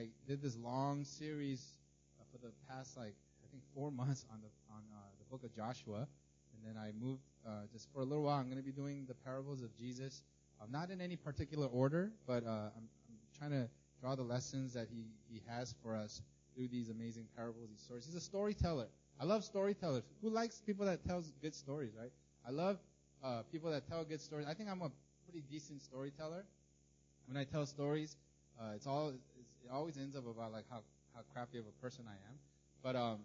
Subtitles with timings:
[0.00, 1.74] I did this long series
[2.18, 3.14] uh, for the past like
[3.44, 6.08] I think four months on the on uh, the book of Joshua,
[6.54, 8.38] and then I moved uh, just for a little while.
[8.38, 10.22] I'm going to be doing the parables of Jesus,
[10.58, 13.68] uh, not in any particular order, but uh, I'm, I'm trying to
[14.00, 16.22] draw the lessons that he he has for us
[16.54, 18.06] through these amazing parables, these stories.
[18.06, 18.86] He's a storyteller.
[19.20, 20.04] I love storytellers.
[20.22, 22.12] Who likes people that tells good stories, right?
[22.48, 22.78] I love
[23.22, 24.46] uh, people that tell good stories.
[24.48, 24.90] I think I'm a
[25.26, 26.46] pretty decent storyteller.
[27.26, 28.16] When I tell stories,
[28.74, 29.12] it's all
[29.64, 30.80] it always ends up about like how
[31.14, 32.38] how crappy of a person I am.
[32.82, 33.18] But um,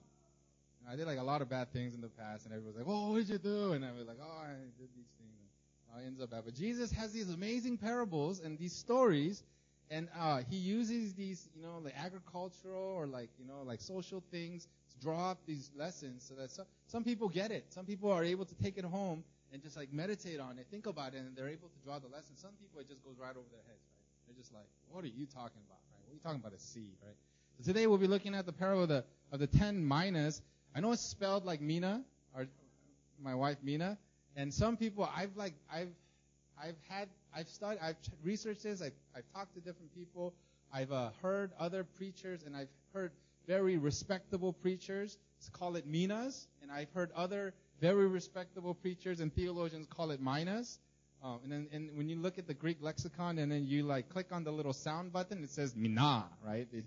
[0.89, 3.11] I did like a lot of bad things in the past, and everyone's like, "Oh,
[3.11, 5.51] what did you do?" And I was like, "Oh, I did these things."
[5.93, 6.43] And it ends up bad.
[6.45, 9.43] But Jesus has these amazing parables and these stories,
[9.89, 14.21] and uh, he uses these, you know, like agricultural or like you know, like social
[14.31, 17.65] things to draw up these lessons, so that some some people get it.
[17.69, 19.23] Some people are able to take it home
[19.53, 22.07] and just like meditate on it, think about it, and they're able to draw the
[22.07, 22.35] lesson.
[22.35, 24.27] Some people it just goes right over their heads, right?
[24.27, 25.94] They're just like, "What are you talking about?" Right?
[26.05, 26.53] What are you talking about?
[26.53, 27.15] A right?
[27.57, 30.41] So today we'll be looking at the parable of the of the ten minas.
[30.75, 32.03] I know it's spelled like Mina,
[32.35, 32.45] or
[33.23, 33.97] my wife Mina,
[34.35, 35.89] and some people I've like I've
[36.61, 38.83] I've had I've studied I've researched this.
[38.83, 40.33] I've I've talked to different people.
[40.71, 43.11] I've uh, heard other preachers, and I've heard
[43.47, 45.17] very respectable preachers
[45.53, 50.79] call it minas, and I've heard other very respectable preachers and theologians call it minas.
[51.25, 54.09] Um, and then and when you look at the Greek lexicon, and then you like
[54.09, 56.67] click on the little sound button, it says mina, right?
[56.71, 56.85] It,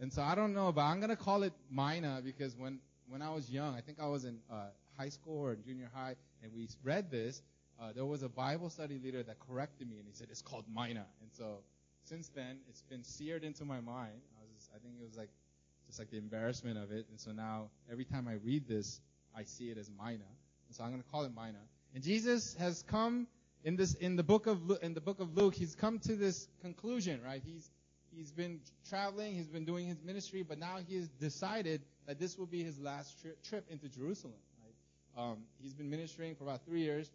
[0.00, 2.78] and so I don't know, but I'm gonna call it mina because when
[3.10, 6.14] when I was young, I think I was in uh, high school or junior high,
[6.42, 7.42] and we read this.
[7.78, 10.64] Uh, there was a Bible study leader that corrected me, and he said it's called
[10.74, 11.04] mina.
[11.20, 11.58] And so
[12.04, 14.22] since then, it's been seared into my mind.
[14.38, 15.28] I was, just, I think it was like
[15.86, 17.06] just like the embarrassment of it.
[17.10, 19.02] And so now every time I read this,
[19.36, 20.24] I see it as mina.
[20.66, 21.60] And so I'm going to call it mina.
[21.94, 23.26] And Jesus has come
[23.64, 25.54] in this in the book of in the book of Luke.
[25.54, 27.42] He's come to this conclusion, right?
[27.44, 27.70] He's
[28.16, 32.38] he's been traveling, he's been doing his ministry, but now he has decided that this
[32.38, 34.34] will be his last tri- trip into Jerusalem.
[34.64, 35.22] Right?
[35.30, 37.10] Um, he's been ministering for about three years,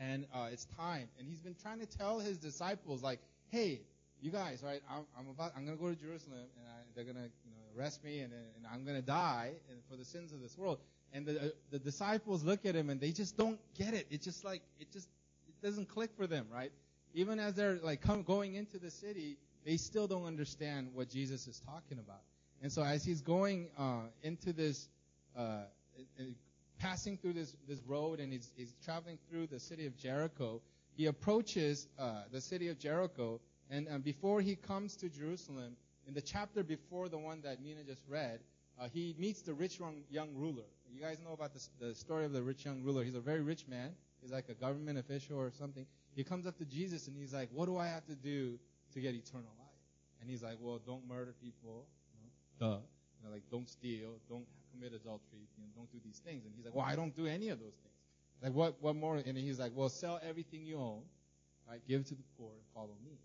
[0.00, 1.08] and uh, it's time.
[1.18, 3.80] And he's been trying to tell his disciples, like, hey,
[4.20, 4.80] you guys, right?
[4.90, 8.02] I'm, I'm about, I'm gonna go to Jerusalem, and I, they're gonna, you know, arrest
[8.02, 9.52] me, and, and I'm gonna die
[9.90, 10.78] for the sins of this world.
[11.12, 14.06] And the, uh, the disciples look at him, and they just don't get it.
[14.10, 15.08] It's just like it just
[15.64, 16.70] doesn't click for them, right?
[17.14, 21.46] Even as they're like come, going into the city, they still don't understand what Jesus
[21.46, 22.20] is talking about.
[22.62, 24.88] And so as he's going uh, into this,
[25.36, 25.62] uh,
[26.78, 30.60] passing through this this road, and he's, he's traveling through the city of Jericho,
[30.96, 35.76] he approaches uh, the city of Jericho, and uh, before he comes to Jerusalem,
[36.06, 38.40] in the chapter before the one that Mina just read,
[38.78, 40.64] uh, he meets the rich young, young ruler.
[40.92, 43.02] You guys know about the story of the rich young ruler.
[43.02, 43.94] He's a very rich man.
[44.24, 45.84] He's like a government official or something.
[46.16, 48.58] He comes up to Jesus and he's like, "What do I have to do
[48.94, 49.84] to get eternal life?"
[50.22, 52.80] And he's like, "Well, don't murder people, you know, duh.
[53.20, 56.54] You know, like don't steal, don't commit adultery, you know, don't do these things." And
[56.56, 57.94] he's like, "Well, I don't do any of those things."
[58.42, 58.80] Like what?
[58.80, 59.16] What more?
[59.16, 61.02] And he's like, "Well, sell everything you own,
[61.68, 61.82] right?
[61.86, 63.18] Give it to the poor and follow me."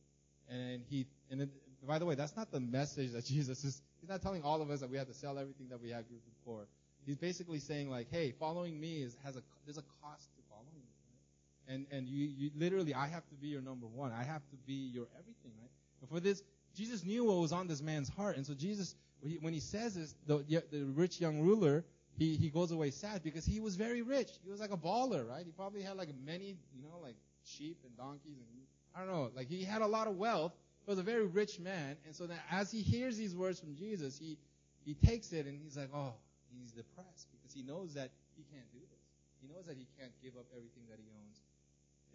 [0.50, 1.50] And he, and it,
[1.88, 3.82] by the way, that's not the message that Jesus is.
[4.02, 6.06] He's not telling all of us that we have to sell everything that we have
[6.08, 6.68] to the poor.
[7.06, 10.76] He's basically saying like, hey, following me is has a there's a cost to following
[10.76, 11.20] me, right?
[11.70, 14.12] And and you you literally I have to be your number one.
[14.12, 15.72] I have to be your everything, right?
[16.02, 16.44] And for this,
[16.76, 18.96] Jesus knew what was on this man's heart, and so Jesus,
[19.42, 21.86] when he, says this, the the rich young ruler,
[22.18, 24.32] he he goes away sad because he was very rich.
[24.44, 25.46] He was like a baller, right?
[25.46, 28.48] He probably had like many, you know, like sheep and donkeys and
[28.96, 30.54] I don't know, like he had a lot of wealth.
[30.86, 33.76] He was a very rich man, and so that as he hears these words from
[33.76, 34.38] Jesus, he
[34.86, 36.14] he takes it and he's like, oh,
[36.50, 39.06] he's depressed because he knows that he can't do this.
[39.42, 41.40] He knows that he can't give up everything that he owns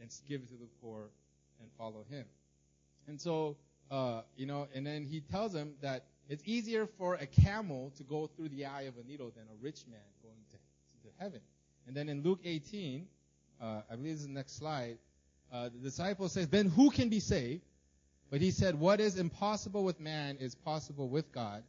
[0.00, 1.10] and give to the poor
[1.60, 2.24] and follow him.
[3.06, 3.56] And so,
[3.90, 8.02] uh, you know, and then he tells him that it's easier for a camel to
[8.02, 10.56] go through the eye of a needle than a rich man going to,
[11.06, 11.40] to heaven.
[11.86, 13.06] And then in Luke 18,
[13.60, 14.98] uh, I believe this is the next slide,
[15.52, 17.62] uh, the disciple says, then who can be saved?
[18.30, 21.62] But he said, what is impossible with man is possible with God.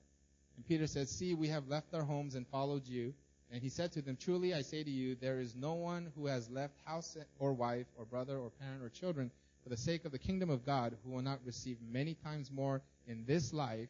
[0.56, 3.14] And Peter said, see, we have left our homes and followed you.
[3.52, 6.28] And he said to them, truly I say to you, there is no one who
[6.28, 9.32] has left house or wife or brother or parent or children
[9.64, 12.82] for the sake of the kingdom of God who will not receive many times more
[13.08, 13.90] in this life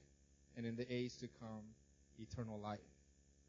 [0.58, 1.64] and in the age to come
[2.20, 2.80] eternal life.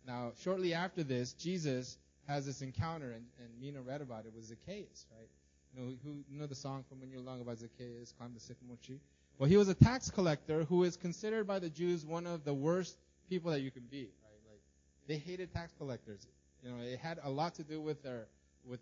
[0.07, 1.99] Now, shortly after this, Jesus
[2.29, 5.29] has this encounter, and, and Mina read about it, with Zacchaeus, right?
[5.75, 8.41] You know, who, you know the song from When You're long about Zacchaeus, climb the
[8.41, 9.01] sycamore tree?
[9.39, 12.55] Well, he was a tax collector who is considered by the Jews one of the
[12.55, 12.97] worst
[13.29, 14.09] people that you can be,
[15.07, 16.27] they hated tax collectors.
[16.63, 18.27] You know, it had a lot to do with their,
[18.65, 18.81] with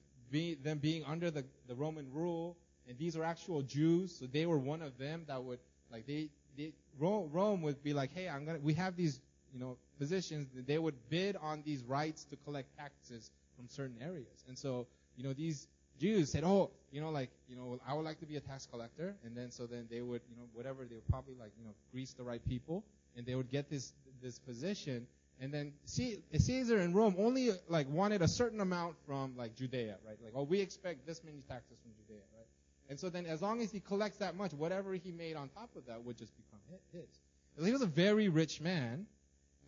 [0.63, 2.57] them being under the, the Roman rule,
[2.89, 5.59] and these were actual Jews, so they were one of them that would,
[5.91, 9.21] like, they, the, Rome would be like, hey, I'm gonna, we have these,
[9.53, 10.49] you know, positions.
[10.67, 14.45] They would bid on these rights to collect taxes from certain areas.
[14.49, 14.87] And so,
[15.17, 15.69] you know, these
[16.01, 18.67] Jews said, oh, you know, like, you know, I would like to be a tax
[18.67, 19.15] collector.
[19.25, 21.73] And then, so then they would, you know, whatever, they would probably like, you know,
[21.93, 22.85] grease the right people.
[23.17, 25.07] And they would get this, this position.
[25.41, 30.17] And then Caesar in Rome only like wanted a certain amount from like Judea, right?
[30.23, 32.47] Like, oh, we expect this many taxes from Judea, right?
[32.89, 35.71] And so then as long as he collects that much, whatever he made on top
[35.77, 36.61] of that would just become
[36.93, 37.09] his.
[37.67, 39.07] He was a very rich man.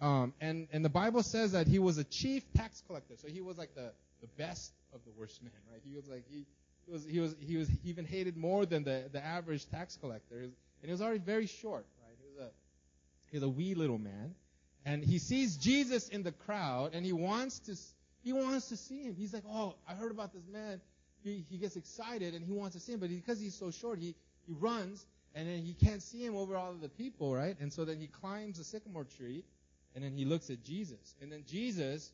[0.01, 3.15] Um, and, and the Bible says that he was a chief tax collector.
[3.17, 5.81] So he was like the, the best of the worst men, right?
[5.89, 6.47] He was like, he,
[6.87, 10.39] he was, he was, he was even hated more than the, the average tax collector.
[10.39, 10.53] And
[10.85, 12.17] he was already very short, right?
[12.21, 12.51] He was a,
[13.31, 14.35] he was a wee little man.
[14.87, 17.75] And he sees Jesus in the crowd and he wants to,
[18.23, 19.17] he wants to see him.
[19.17, 20.81] He's like, oh, I heard about this man.
[21.25, 23.99] He, he gets excited and he wants to see him, but because he's so short,
[23.99, 24.15] he,
[24.47, 25.05] he runs
[25.35, 27.57] and then he can't see him over all of the people, right?
[27.59, 29.43] And so then he climbs a sycamore tree
[29.97, 31.17] and then he looks at Jesus.
[31.21, 32.13] And then Jesus,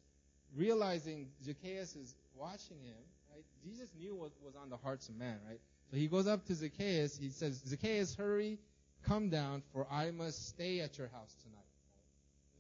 [0.56, 2.96] realizing Zacchaeus is watching him,
[3.34, 3.44] right?
[3.62, 5.60] Jesus knew what was on the hearts of man, right?
[5.90, 7.18] So he goes up to Zacchaeus.
[7.18, 8.58] He says, Zacchaeus, hurry,
[9.06, 11.71] come down, for I must stay at your house tonight.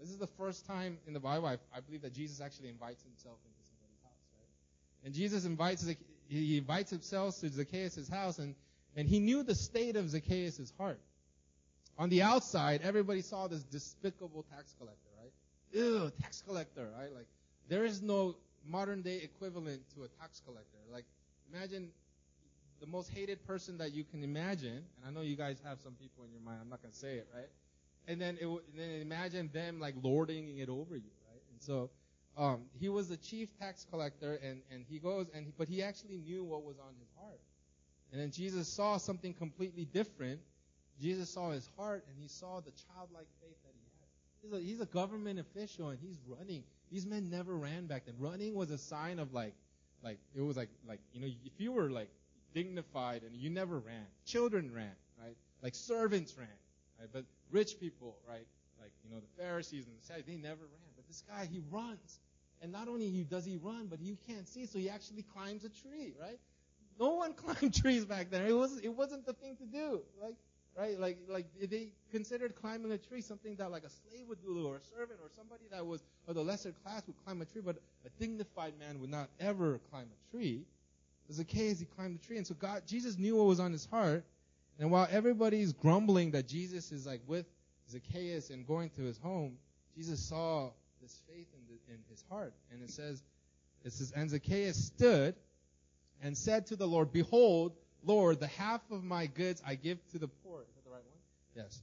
[0.02, 3.04] This is the first time in the Bible I, I believe that Jesus actually invites
[3.04, 5.06] himself into somebody's house, right?
[5.06, 5.86] And Jesus invites
[6.28, 8.56] he invites himself to Zacchaeus' house, and
[8.96, 10.98] and he knew the state of Zacchaeus' heart.
[11.98, 15.32] On the outside, everybody saw this despicable tax collector, right?
[15.72, 17.14] Ew, tax collector, right?
[17.14, 17.28] Like
[17.68, 18.34] there is no
[18.66, 20.78] modern day equivalent to a tax collector.
[20.92, 21.04] Like
[21.52, 21.90] imagine
[22.80, 25.92] the most hated person that you can imagine, and I know you guys have some
[25.92, 26.58] people in your mind.
[26.60, 27.46] I'm not gonna say it, right?
[28.08, 31.42] And then it, and then imagine them like lording it over you, right?
[31.50, 31.90] And so
[32.36, 35.82] um, he was the chief tax collector, and and he goes and he, but he
[35.82, 37.40] actually knew what was on his heart.
[38.12, 40.40] And then Jesus saw something completely different.
[41.00, 44.08] Jesus saw his heart, and he saw the childlike faith that he had.
[44.42, 46.62] He's a, he's a government official, and he's running.
[46.90, 48.14] These men never ran back then.
[48.18, 49.54] Running was a sign of like,
[50.04, 52.10] like it was like like you know if you were like
[52.54, 54.06] dignified and you never ran.
[54.26, 55.36] Children ran, right?
[55.62, 56.48] Like servants ran,
[56.98, 57.08] right?
[57.12, 58.46] But rich people, right?
[58.80, 60.90] Like, you know, the Pharisees and the Sadducees, they never ran.
[60.96, 62.18] But this guy, he runs.
[62.60, 65.68] And not only does he run, but you can't see, so he actually climbs a
[65.68, 66.38] tree, right?
[66.98, 68.46] No one climbed trees back then.
[68.46, 70.02] It was it wasn't the thing to do.
[70.20, 70.36] Like
[70.76, 70.98] right?
[70.98, 74.76] Like like they considered climbing a tree something that like a slave would do or
[74.76, 77.76] a servant or somebody that was of the lesser class would climb a tree, but
[78.06, 80.64] a dignified man would not ever climb a tree.
[81.30, 82.36] Zacchaeus, he climbed the tree.
[82.36, 84.24] And so God Jesus knew what was on his heart,
[84.78, 87.46] and while everybody's grumbling that Jesus is like with
[87.90, 89.58] Zacchaeus and going to his home,
[89.96, 90.70] Jesus saw
[91.00, 92.54] this faith in, the, in his heart.
[92.72, 93.22] And it says,
[93.84, 95.34] it says, and Zacchaeus stood
[96.22, 97.72] and said to the Lord, Behold,
[98.04, 100.62] Lord, the half of my goods I give to the poor.
[100.62, 101.64] Is that the right one?
[101.64, 101.82] Yes.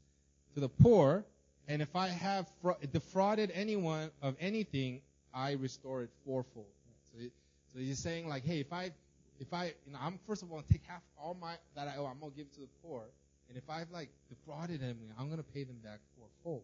[0.56, 1.26] To the poor.
[1.68, 2.50] And if I have
[2.92, 5.02] defrauded anyone of anything,
[5.34, 6.66] I restore it fourfold.
[7.14, 7.30] So, he,
[7.74, 8.92] so he's saying like, hey, if I
[9.40, 12.06] if I, you know, I'm first of all take half all my that I owe,
[12.06, 13.04] I'm gonna give to the poor,
[13.48, 16.64] and if I've like defrauded them, I'm gonna pay them back fourfold.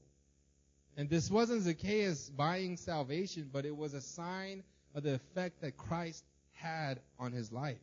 [0.98, 4.64] And this wasn't Zacchaeus buying salvation, but it was a sign
[4.94, 6.24] of the effect that Christ
[6.54, 7.82] had on his life.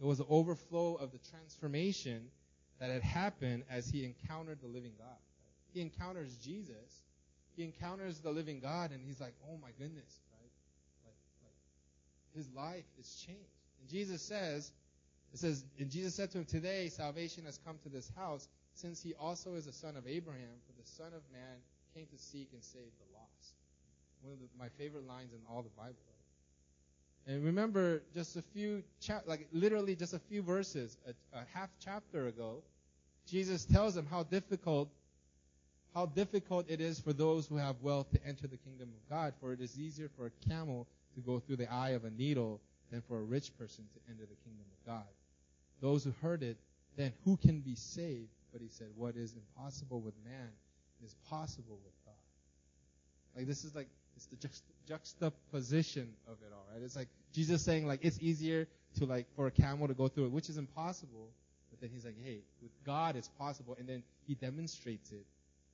[0.00, 2.30] It was an overflow of the transformation
[2.78, 5.16] that had happened as he encountered the living God.
[5.72, 7.02] He encounters Jesus.
[7.56, 10.50] He encounters the living God, and he's like, "Oh my goodness!" Right?
[11.04, 13.61] Like, like his life is changed.
[13.82, 14.70] And Jesus says,
[15.32, 19.02] it says, and Jesus said to him, Today salvation has come to this house, since
[19.02, 21.58] he also is a son of Abraham, for the Son of Man
[21.94, 23.54] came to seek and save the lost.
[24.22, 25.96] One of the, my favorite lines in all the Bible.
[27.26, 31.70] And remember, just a few, cha- like literally just a few verses, a, a half
[31.84, 32.62] chapter ago,
[33.26, 34.88] Jesus tells them how difficult,
[35.94, 39.34] how difficult it is for those who have wealth to enter the kingdom of God.
[39.40, 42.60] For it is easier for a camel to go through the eye of a needle
[42.92, 45.08] than for a rich person to enter the kingdom of God.
[45.80, 46.58] Those who heard it,
[46.96, 48.28] then who can be saved?
[48.52, 50.50] But he said, what is impossible with man
[51.04, 52.14] is possible with God.
[53.34, 54.36] Like this is like, it's the
[54.86, 56.82] juxtaposition of it all, right?
[56.84, 58.68] It's like Jesus saying like, it's easier
[58.98, 61.30] to like, for a camel to go through it, which is impossible.
[61.70, 63.74] But then he's like, hey, with God it's possible.
[63.78, 65.24] And then he demonstrates it.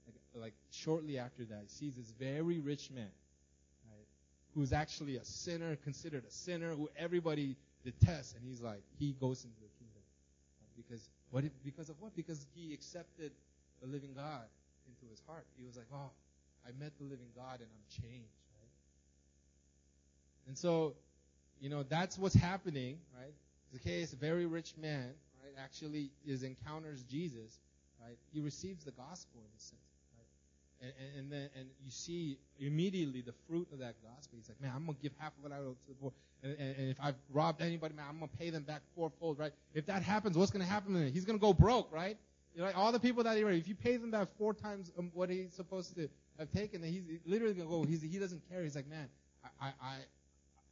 [0.06, 3.10] Like, like shortly after that, he sees this very rich man
[4.54, 9.44] who's actually a sinner, considered a sinner, who everybody detests, and he's like, he goes
[9.44, 10.02] into the kingdom.
[10.76, 11.44] Because what?
[11.64, 12.14] Because of what?
[12.16, 13.32] Because he accepted
[13.80, 14.44] the living God
[14.86, 15.44] into his heart.
[15.56, 16.10] He was like, oh,
[16.66, 18.70] I met the living God and I'm changed, right?
[20.48, 20.94] And so,
[21.60, 23.34] you know, that's what's happening, right?
[23.72, 25.10] Zacchaeus, a very rich man,
[25.42, 27.58] right, actually is encounters Jesus,
[28.00, 28.16] right?
[28.32, 29.87] He receives the gospel in a sense?
[30.80, 34.38] And, and, then and you see immediately the fruit of that gospel.
[34.38, 36.52] He's like, man, I'm gonna give half of what I owe to the poor, and,
[36.52, 39.52] and, and if I've robbed anybody, man, I'm gonna pay them back fourfold, right?
[39.74, 41.12] If that happens, what's gonna happen to him?
[41.12, 42.16] He's gonna go broke, right?
[42.54, 44.92] You know, like all the people that he if you pay them back four times
[44.98, 46.08] um, what he's supposed to
[46.38, 47.84] have taken, then he's literally gonna go.
[47.84, 48.62] He's, he doesn't care.
[48.62, 49.08] He's like, man,
[49.60, 49.96] I, I,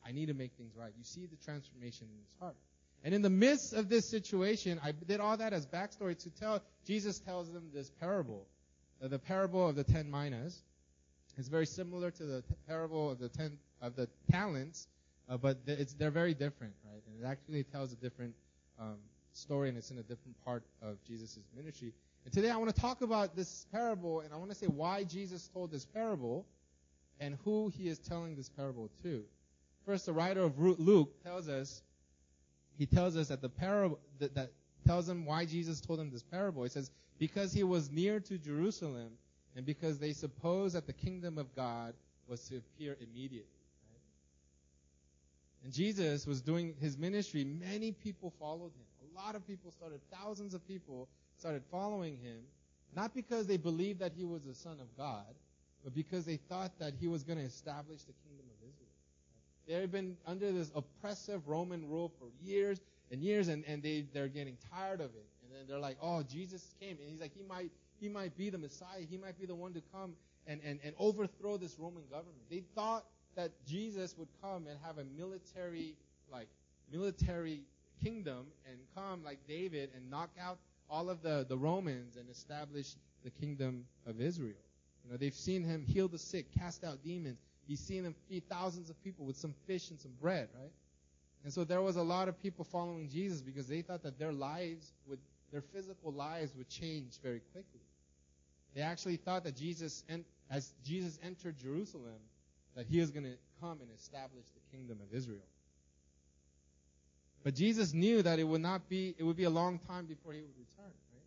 [0.06, 0.92] I need to make things right.
[0.96, 2.56] You see the transformation in his heart.
[3.04, 6.62] And in the midst of this situation, I did all that as backstory to tell,
[6.86, 8.46] Jesus tells them this parable.
[9.02, 10.62] Uh, the parable of the ten minas
[11.36, 14.88] is very similar to the parable of the ten, of the talents,
[15.28, 17.02] uh, but it's, they're very different, right?
[17.06, 18.34] And it actually tells a different,
[18.80, 18.96] um,
[19.36, 21.92] story and it's in a different part of Jesus' ministry.
[22.24, 25.04] And today I want to talk about this parable and I want to say why
[25.04, 26.46] Jesus told this parable
[27.20, 29.24] and who he is telling this parable to.
[29.84, 31.82] First, the writer of Luke tells us
[32.78, 34.52] he tells us that the parable that, that
[34.86, 36.62] tells him why Jesus told him this parable.
[36.62, 39.10] He says, because he was near to Jerusalem
[39.54, 41.94] and because they supposed that the kingdom of God
[42.28, 43.46] was to appear immediately.
[43.90, 44.00] Right?
[45.64, 47.44] And Jesus was doing his ministry.
[47.44, 48.86] Many people followed him.
[49.16, 51.08] A lot of people started, thousands of people
[51.38, 52.40] started following him,
[52.94, 55.34] not because they believed that he was the son of God,
[55.82, 58.90] but because they thought that he was going to establish the kingdom of Israel.
[59.66, 62.80] They had been under this oppressive Roman rule for years
[63.10, 65.26] and years, and, and they, they're getting tired of it.
[65.58, 66.96] And they're like, oh, Jesus came.
[67.00, 67.70] And he's like, he might,
[68.00, 69.00] he might be the Messiah.
[69.08, 70.14] He might be the one to come
[70.46, 72.38] and, and, and overthrow this Roman government.
[72.50, 73.04] They thought
[73.36, 75.94] that Jesus would come and have a military,
[76.30, 76.48] like,
[76.92, 77.60] military
[78.02, 80.58] kingdom and come like David and knock out
[80.88, 82.94] all of the, the Romans and establish
[83.24, 84.54] the kingdom of Israel.
[85.04, 88.48] You know, they've seen him heal the sick, cast out demons, He's seen him feed
[88.48, 90.70] thousands of people with some fish and some bread, right?
[91.44, 94.32] And so there was a lot of people following Jesus because they thought that their
[94.32, 95.18] lives would,
[95.52, 97.80] their physical lives would change very quickly.
[98.74, 100.04] They actually thought that Jesus,
[100.50, 102.20] as Jesus entered Jerusalem,
[102.74, 105.46] that he was going to come and establish the kingdom of Israel.
[107.42, 110.32] But Jesus knew that it would not be, it would be a long time before
[110.32, 111.22] he would return, right?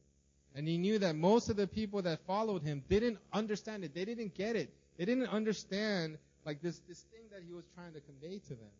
[0.54, 3.96] And he knew that most of the people that followed him didn't understand it.
[3.96, 4.74] They didn't get it.
[4.98, 8.74] They didn't understand like this, this thing that he was trying to convey to them.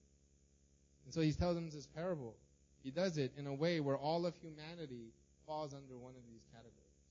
[1.06, 2.36] And so he tells them this parable.
[2.84, 5.14] He does it in a way where all of humanity
[5.50, 7.02] falls under one of these categories.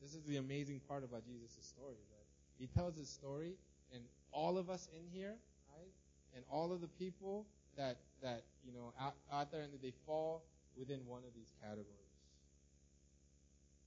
[0.00, 2.28] This is the amazing part about Jesus' story, right?
[2.58, 3.54] He tells his story,
[3.92, 5.34] and all of us in here,
[5.76, 5.90] right?
[6.36, 7.44] And all of the people
[7.76, 10.44] that, that, you know, out, out there, and they fall
[10.78, 11.88] within one of these categories.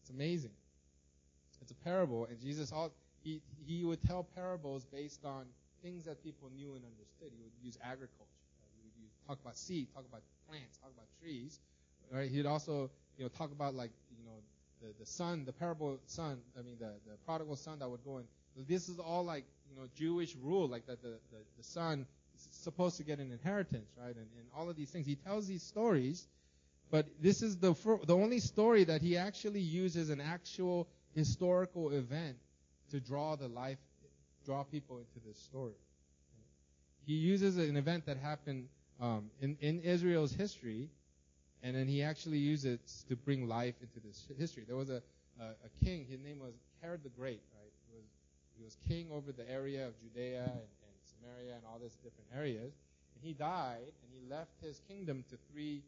[0.02, 0.52] It's amazing.
[1.62, 2.92] It's a parable, and Jesus, all,
[3.24, 5.46] he, he would tell parables based on
[5.82, 7.32] things that people knew and understood.
[7.32, 8.44] He would use agriculture.
[8.60, 8.70] Right?
[8.76, 11.60] He would use, talk about seed, talk about plants, talk about trees.
[12.12, 12.30] Right?
[12.30, 14.38] He'd also, you know, talk about like, you know,
[14.82, 18.18] the, the son, the parable son, I mean, the, the prodigal son that would go
[18.18, 18.26] in.
[18.68, 22.06] This is all like, you know, Jewish rule, like that the, the, the son
[22.36, 24.16] is supposed to get an inheritance, right?
[24.16, 25.06] And, and all of these things.
[25.06, 26.28] He tells these stories,
[26.92, 27.74] but this is the,
[28.06, 32.38] the only story that he actually uses an actual historical event
[32.92, 33.78] to draw the life
[34.46, 35.74] draw people into this story.
[37.06, 38.68] He uses an event that happened
[39.02, 40.90] um, in, in Israel's history,
[41.66, 44.64] and then he actually uses it to bring life into this history.
[44.68, 45.02] There was a,
[45.42, 47.74] a, a king, his name was Herod the Great, right?
[47.90, 48.06] He was,
[48.56, 52.30] he was king over the area of Judea and, and Samaria and all these different
[52.38, 52.72] areas.
[53.16, 55.82] And he died, and he left his kingdom to three,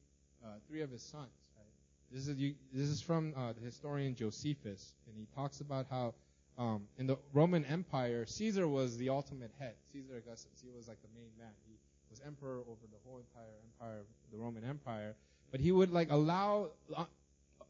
[0.43, 1.73] uh, three of his sons, right?
[2.11, 2.37] This is,
[2.73, 6.15] this is from uh, the historian Josephus, and he talks about how
[6.57, 9.75] um, in the Roman Empire, Caesar was the ultimate head.
[9.93, 11.53] Caesar Augustus, he was like the main man.
[11.67, 11.75] He
[12.09, 15.13] was emperor over the whole entire empire, the Roman Empire.
[15.51, 17.05] But he would like allow uh,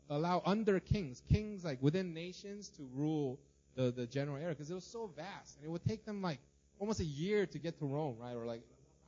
[0.09, 3.39] allow under kings, kings like within nations, to rule
[3.75, 6.39] the the general area because it was so vast, and it would take them like
[6.79, 8.35] almost a year to get to Rome, right?
[8.35, 8.61] Or like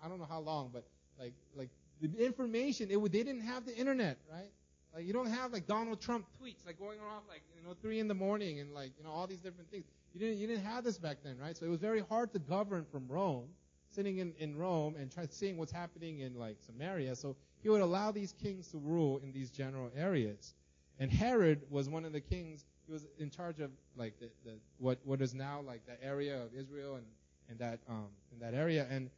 [0.03, 0.85] I don't know how long, but
[1.19, 1.69] like like
[2.01, 4.51] the information, it would they didn't have the internet, right?
[4.93, 7.99] Like you don't have like Donald Trump tweets like going off like you know three
[7.99, 9.85] in the morning and like you know all these different things.
[10.13, 11.55] You didn't you didn't have this back then, right?
[11.55, 13.49] So it was very hard to govern from Rome,
[13.89, 17.15] sitting in, in Rome and try seeing what's happening in like Samaria.
[17.15, 20.53] So he would allow these kings to rule in these general areas.
[20.99, 22.65] And Herod was one of the kings.
[22.85, 26.41] He was in charge of like the, the what what is now like the area
[26.41, 27.05] of Israel and
[27.49, 28.87] and that um in that area.
[28.89, 29.09] And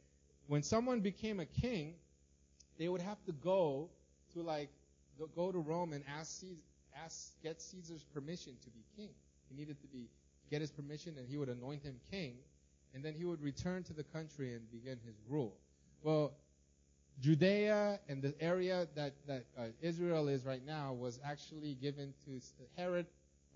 [0.46, 1.94] when someone became a king,
[2.78, 3.88] they would have to go
[4.34, 4.70] to like
[5.36, 6.60] go to Rome and ask, Caesar,
[7.04, 9.10] ask, get Caesar's permission to be king.
[9.48, 10.08] He needed to be,
[10.50, 12.36] get his permission and he would anoint him king.
[12.94, 15.56] And then he would return to the country and begin his rule.
[16.02, 16.32] Well,
[17.22, 22.40] Judea and the area that, that uh, Israel is right now was actually given to
[22.76, 23.06] Herod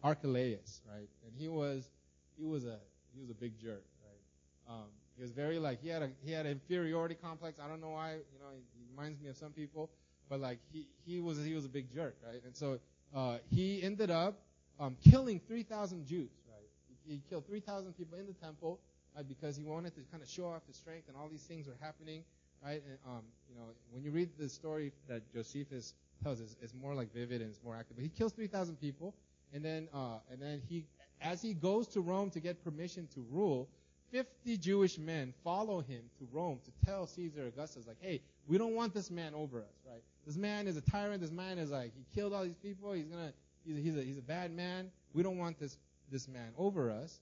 [0.04, 1.08] Archelaus, right?
[1.24, 1.90] And he was
[2.38, 2.78] he was a
[3.12, 4.72] he was a big jerk, right?
[4.72, 7.58] Um, he was very like he had a he had an inferiority complex.
[7.58, 9.90] I don't know why, you know, he, reminds me of some people,
[10.30, 12.40] but like he he was he was a big jerk, right?
[12.44, 12.78] And so
[13.14, 14.38] uh, he ended up
[14.78, 16.68] um, killing 3,000 Jews, right?
[17.06, 18.80] He, he killed 3,000 people in the temple
[19.14, 21.66] right, because he wanted to kind of show off his strength, and all these things
[21.66, 22.24] were happening,
[22.64, 22.82] right?
[22.88, 26.94] And um, you know, when you read the story that Josephus tells us, it's more
[26.94, 27.96] like vivid and it's more active.
[27.96, 29.14] But he kills 3,000 people,
[29.52, 30.84] and then uh, and then he,
[31.20, 33.68] as he goes to Rome to get permission to rule,
[34.12, 38.74] 50 Jewish men follow him to Rome to tell Caesar Augustus, like, hey, we don't
[38.74, 40.02] want this man over us, right?
[40.26, 41.20] This man is a tyrant.
[41.20, 42.92] This man is like, he killed all these people.
[42.92, 43.32] He's gonna,
[43.64, 44.90] he's a, he's a, he's a bad man.
[45.12, 45.78] We don't want this,
[46.10, 47.20] this man over us.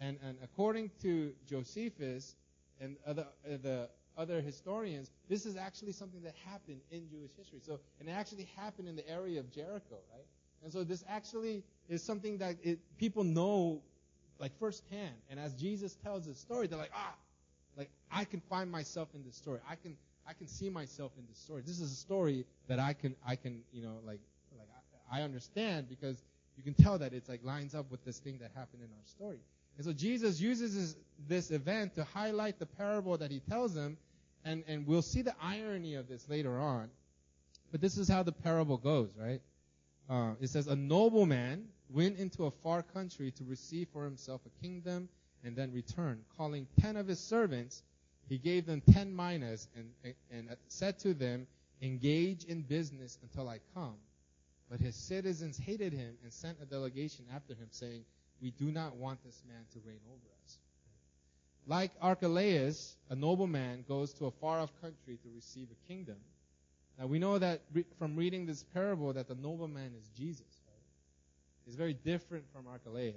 [0.00, 2.34] And, and according to Josephus
[2.80, 7.60] and other, uh, the other historians, this is actually something that happened in Jewish history.
[7.62, 10.26] So, and it actually happened in the area of Jericho, right?
[10.62, 13.82] And so this actually is something that it, people know
[14.38, 15.14] like firsthand.
[15.30, 17.14] And as Jesus tells the story, they're like, ah,
[17.76, 19.60] like I can find myself in this story.
[19.68, 21.62] I can I can see myself in this story.
[21.66, 24.20] This is a story that I can I can you know like
[24.56, 24.68] like
[25.12, 26.22] I, I understand because
[26.56, 29.06] you can tell that it's like lines up with this thing that happened in our
[29.06, 29.40] story.
[29.76, 30.96] And so Jesus uses this,
[31.28, 33.96] this event to highlight the parable that he tells them,
[34.44, 36.90] and, and we'll see the irony of this later on.
[37.72, 39.40] But this is how the parable goes, right?
[40.08, 44.62] Uh, it says, A nobleman went into a far country to receive for himself a
[44.62, 45.08] kingdom
[45.42, 46.20] and then return.
[46.36, 47.82] Calling ten of his servants,
[48.28, 51.46] he gave them ten minas and, and said to them,
[51.82, 53.96] Engage in business until I come.
[54.70, 58.04] But his citizens hated him and sent a delegation after him, saying,
[58.44, 60.58] We do not want this man to reign over us.
[61.66, 66.18] Like Archelaus, a nobleman goes to a far off country to receive a kingdom.
[66.98, 70.44] Now we know that re- from reading this parable that the nobleman is Jesus
[71.66, 73.14] is very different from Archelaus.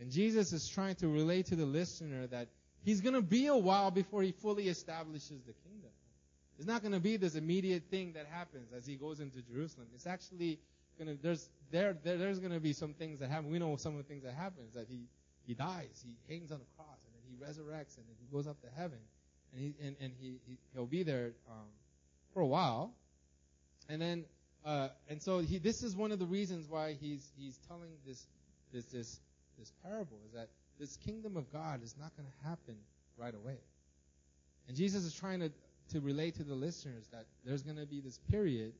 [0.00, 2.48] And Jesus is trying to relate to the listener that
[2.84, 5.90] he's going to be a while before he fully establishes the kingdom.
[6.58, 9.86] It's not going to be this immediate thing that happens as he goes into Jerusalem.
[9.94, 10.58] It's actually
[10.98, 13.50] to, there's, there, there there's going to be some things that happen.
[13.50, 15.08] We know some of the things that happen is that he,
[15.46, 18.46] he dies, he hangs on the cross, and then he resurrects, and then he goes
[18.46, 18.98] up to heaven.
[19.52, 21.68] And he, and, and he, he, he'll be there, um,
[22.32, 22.94] for a while.
[23.88, 24.24] And then
[24.66, 28.26] uh, and so he, this is one of the reasons why he's he's telling this
[28.72, 29.20] this this
[29.56, 32.74] this parable is that this kingdom of God is not going to happen
[33.16, 33.58] right away.
[34.66, 35.52] And Jesus is trying to
[35.92, 38.72] to relate to the listeners that there's going to be this period?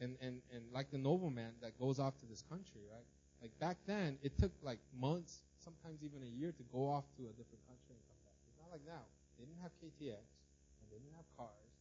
[0.00, 3.06] And and and like the nobleman that goes off to this country, right?
[3.42, 7.26] Like back then, it took like months, sometimes even a year, to go off to
[7.26, 8.34] a different country and come back.
[8.46, 9.06] It's not like now.
[9.38, 11.74] They didn't have KTX, and they didn't have cars,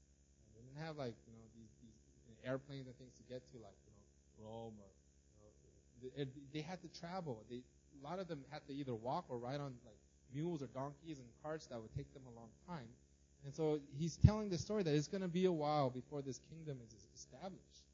[0.45, 1.73] and they didn't have like you know these
[2.25, 4.05] these airplanes and things to get to like you know
[4.49, 4.89] Rome or
[5.33, 5.49] you know,
[6.17, 7.45] they, they had to travel.
[7.49, 9.97] They a lot of them had to either walk or ride on like
[10.33, 12.87] mules or donkeys and carts that would take them a long time.
[13.45, 16.39] And so he's telling the story that it's going to be a while before this
[16.49, 17.86] kingdom is established.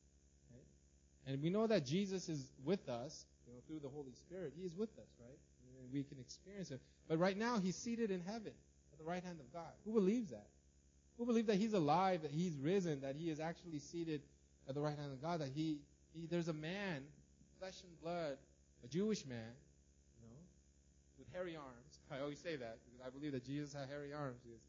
[1.26, 4.54] And we know that Jesus is with us, you know, through the Holy Spirit.
[4.58, 5.40] He is with us, right?
[5.80, 6.80] And we can experience him.
[7.08, 8.52] But right now, he's seated in heaven
[8.92, 9.72] at the right hand of God.
[9.86, 10.48] Who believes that?
[11.18, 14.22] Who believes that he's alive, that he's risen, that he is actually seated
[14.68, 15.80] at the right hand of God that he,
[16.14, 17.04] he there's a man,
[17.60, 18.38] flesh and blood,
[18.84, 19.54] a Jewish man,
[20.22, 20.42] you know,
[21.18, 22.00] with hairy arms.
[22.12, 24.40] I always say that because I believe that Jesus had hairy arms.
[24.44, 24.62] Because,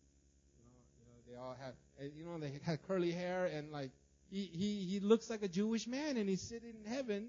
[0.58, 1.74] you know, you know, they all had,
[2.16, 3.90] you know, they had curly hair and like
[4.34, 7.28] he he he looks like a Jewish man and he's sitting in heaven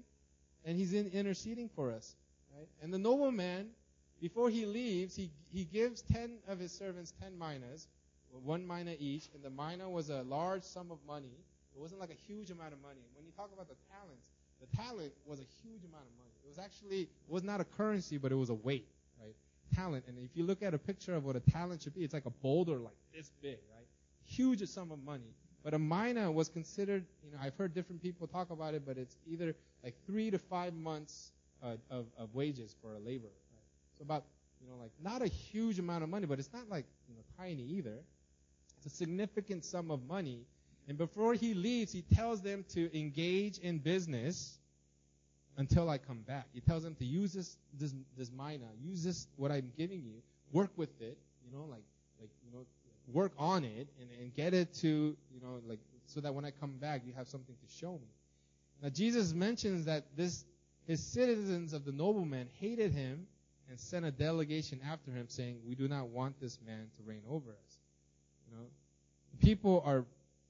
[0.64, 2.14] and he's in, interceding for us,
[2.56, 2.68] right?
[2.82, 3.68] And the nobleman,
[4.20, 7.88] before he leaves, he he gives ten of his servants ten minas,
[8.44, 11.36] one mina each, and the mina was a large sum of money
[11.76, 13.04] it wasn't like a huge amount of money.
[13.14, 16.32] When you talk about the talents, the talent was a huge amount of money.
[16.42, 18.88] It was actually it was not a currency, but it was a weight,
[19.20, 19.36] right?
[19.74, 20.04] Talent.
[20.08, 22.24] And if you look at a picture of what a talent should be, it's like
[22.24, 23.86] a boulder like this big, right?
[24.24, 25.34] Huge sum of money.
[25.66, 28.96] But a mina was considered, you know, I've heard different people talk about it, but
[28.96, 33.32] it's either like three to five months uh, of, of wages for a laborer.
[33.50, 33.98] Right?
[33.98, 34.24] So about,
[34.62, 37.22] you know, like not a huge amount of money, but it's not like, you know,
[37.36, 37.98] tiny either.
[38.76, 40.46] It's a significant sum of money
[40.88, 44.58] and before he leaves, he tells them to engage in business
[45.56, 46.46] until I come back.
[46.52, 50.22] He tells them to use this this this mina, use this what I'm giving you,
[50.52, 51.82] work with it, you know, like
[52.20, 52.64] like you know,
[53.12, 56.50] work on it and, and get it to you know like so that when I
[56.52, 58.08] come back, you have something to show me.
[58.82, 60.44] Now Jesus mentions that this
[60.86, 63.26] his citizens of the nobleman hated him
[63.68, 67.22] and sent a delegation after him saying, "We do not want this man to reign
[67.28, 67.78] over us."
[68.48, 68.64] You know,
[69.40, 70.04] people are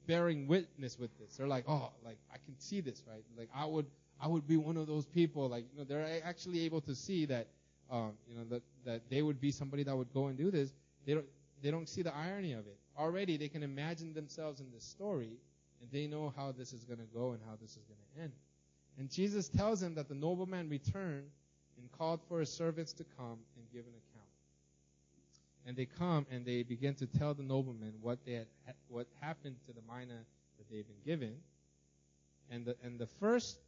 [0.07, 1.37] bearing witness with this.
[1.37, 3.23] They're like, oh, like I can see this, right?
[3.37, 3.87] Like I would,
[4.21, 5.49] I would be one of those people.
[5.49, 7.49] Like, you know, they're actually able to see that,
[7.91, 10.73] um, you know, that, that they would be somebody that would go and do this.
[11.07, 11.27] They don't,
[11.63, 12.79] they don't see the irony of it.
[12.99, 15.39] Already they can imagine themselves in this story
[15.81, 18.23] and they know how this is going to go and how this is going to
[18.23, 18.33] end.
[18.99, 21.27] And Jesus tells them that the nobleman returned
[21.79, 24.27] and called for his servants to come and give an account.
[25.67, 28.47] And they come and they begin to tell the nobleman what they had,
[28.89, 30.21] what happened to the mina
[30.59, 31.35] that they've been given.
[32.51, 33.59] And the, and the first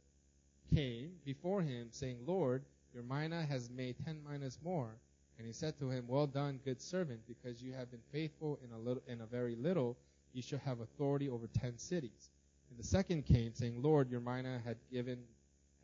[0.73, 4.95] came before him saying, Lord, your mina has made ten minas more.
[5.39, 8.73] And he said to him, Well done, good servant, because you have been faithful in
[8.73, 9.97] a little, in a very little,
[10.33, 12.29] you shall have authority over ten cities.
[12.69, 15.19] And the second came, saying, Lord, your mina had given,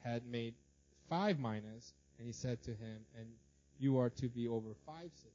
[0.04, 0.54] had made
[1.10, 1.94] five minas.
[2.20, 3.28] And he said to him, And
[3.80, 5.32] you are to be over five cities.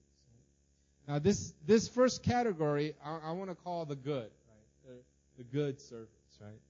[1.09, 4.87] Now this this first category, I, I want to call the good, right?
[4.87, 4.95] The,
[5.39, 6.61] the good servants, right?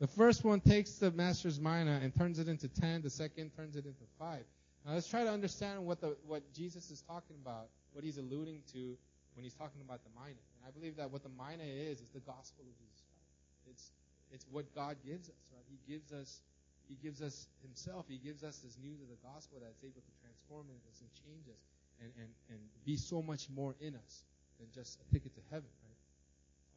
[0.00, 3.02] The first one takes the master's mina and turns it into ten.
[3.02, 4.44] The second turns it into five.
[4.86, 8.62] Now let's try to understand what the what Jesus is talking about, what he's alluding
[8.72, 8.96] to
[9.34, 10.40] when he's talking about the mina.
[10.58, 13.30] And I believe that what the mina is is the gospel of Jesus Christ.
[13.70, 13.90] It's
[14.32, 15.64] it's what God gives us, right?
[15.68, 16.40] He gives us
[16.88, 18.06] He gives us Himself.
[18.08, 21.48] He gives us this news of the gospel that's able to transform us and change
[21.48, 21.62] us
[22.00, 24.24] and, and, and be so much more in us
[24.58, 26.00] than just a ticket to heaven, right?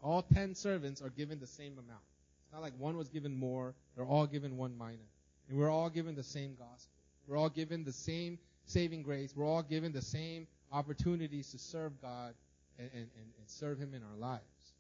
[0.03, 2.03] All ten servants are given the same amount.
[2.43, 3.75] It's not like one was given more.
[3.95, 5.07] They're all given one mina.
[5.49, 7.00] And we're all given the same gospel.
[7.27, 9.34] We're all given the same saving grace.
[9.36, 12.34] We're all given the same opportunities to serve God
[12.79, 14.73] and, and, and, serve Him in our lives.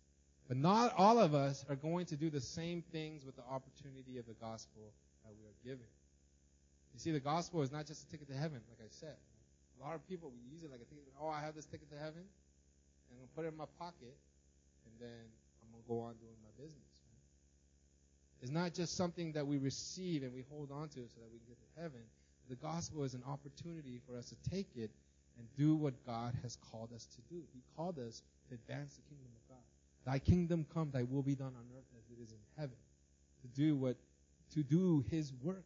[0.47, 4.17] But not all of us are going to do the same things with the opportunity
[4.17, 5.87] of the gospel that we are given.
[6.93, 9.15] You see, the gospel is not just a ticket to heaven, like I said.
[9.79, 11.03] A lot of people we use it like a ticket.
[11.19, 14.15] Oh, I have this ticket to heaven, and I'm gonna put it in my pocket,
[14.85, 15.23] and then
[15.61, 16.91] I'm gonna go on doing my business.
[17.07, 17.25] Right?
[18.41, 21.39] It's not just something that we receive and we hold on to so that we
[21.39, 22.03] can get to heaven.
[22.49, 24.91] The gospel is an opportunity for us to take it
[25.37, 27.41] and do what God has called us to do.
[27.53, 29.63] He called us to advance the kingdom of God.
[30.05, 32.77] Thy kingdom come, thy will be done on earth as it is in heaven.
[33.41, 33.95] To do what,
[34.53, 35.63] to do his work.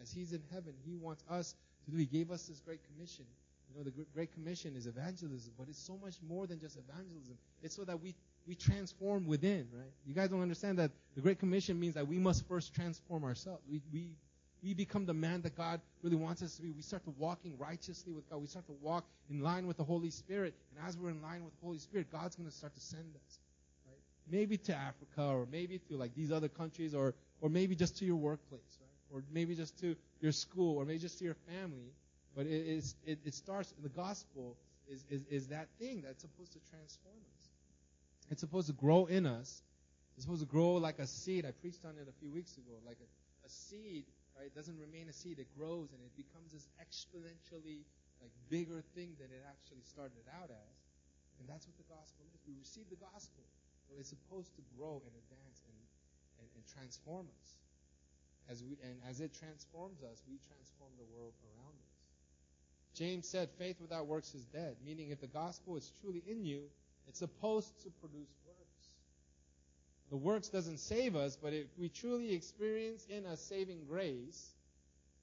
[0.00, 1.96] As he's in heaven, he wants us to do.
[1.96, 3.24] He gave us this great commission.
[3.70, 7.36] You know, the Great Commission is evangelism, but it's so much more than just evangelism.
[7.62, 8.14] It's so that we,
[8.46, 9.90] we transform within, right?
[10.06, 13.62] You guys don't understand that the Great Commission means that we must first transform ourselves.
[13.68, 14.10] We, we,
[14.64, 16.72] we become the man that God really wants us to be.
[16.72, 18.40] We start to walking righteously with God.
[18.40, 20.54] We start to walk in line with the Holy Spirit.
[20.70, 23.14] And as we're in line with the Holy Spirit, God's going to start to send
[23.14, 23.38] us.
[23.86, 23.98] Right?
[24.30, 28.06] Maybe to Africa or maybe to like these other countries or, or maybe just to
[28.06, 29.16] your workplace, right?
[29.18, 31.92] Or maybe just to your school or maybe just to your family.
[32.34, 34.56] But it, is, it, it starts, the gospel
[34.88, 37.48] is, is, is that thing that's supposed to transform us.
[38.30, 39.62] It's supposed to grow in us.
[40.16, 41.44] It's supposed to grow like a seed.
[41.44, 42.72] I preached on it a few weeks ago.
[42.86, 44.04] Like a, a seed,
[44.36, 44.50] right?
[44.50, 45.38] It doesn't remain a seed.
[45.38, 47.86] It grows and it becomes this exponentially
[48.22, 50.76] like bigger thing than it actually started out as.
[51.40, 52.40] And that's what the gospel is.
[52.46, 53.42] We receive the gospel.
[53.90, 55.80] but it's supposed to grow and advance and,
[56.40, 57.48] and, and transform us.
[58.48, 61.96] As we, and as it transforms us, we transform the world around us.
[62.94, 66.62] James said, faith without works is dead, meaning if the gospel is truly in you,
[67.08, 68.28] it's supposed to produce.
[70.10, 74.54] The works doesn't save us, but if we truly experience in us saving grace,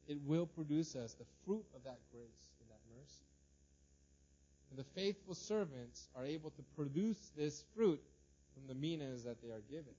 [0.08, 3.24] it will produce us the fruit of that grace and that mercy.
[4.70, 8.02] And the faithful servants are able to produce this fruit
[8.54, 9.94] from the minas that they are given.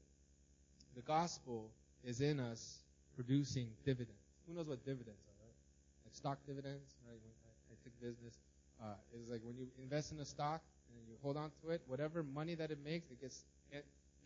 [0.96, 1.70] The gospel
[2.04, 2.82] is in us
[3.14, 4.18] producing dividends.
[4.46, 5.56] Who knows what dividends are, right?
[6.04, 7.16] Like stock dividends, right?
[7.22, 8.38] When I, I took business,
[8.82, 11.82] uh, it's like when you invest in a stock and you hold on to it,
[11.86, 13.44] whatever money that it makes, it gets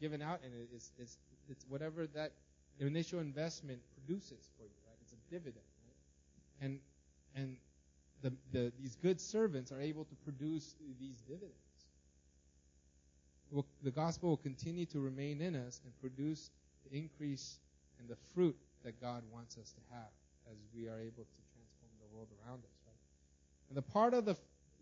[0.00, 2.32] given out, and it's it's it's whatever that
[2.80, 4.96] initial investment produces for you, right?
[5.02, 6.66] It's a dividend, right?
[6.66, 6.80] And
[7.34, 7.56] and
[8.22, 11.52] the, the these good servants are able to produce these dividends.
[13.50, 16.50] Will, the gospel will continue to remain in us and produce
[16.88, 17.58] the increase
[18.00, 20.10] and the fruit that God wants us to have
[20.50, 22.96] as we are able to transform the world around us, right?
[23.68, 24.36] And the part of the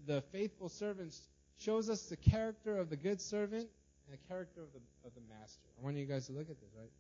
[0.06, 3.68] the faithful servants shows us the character of the good servant
[4.06, 5.66] and the character of the of the master.
[5.80, 6.90] I want you guys to look at this, right?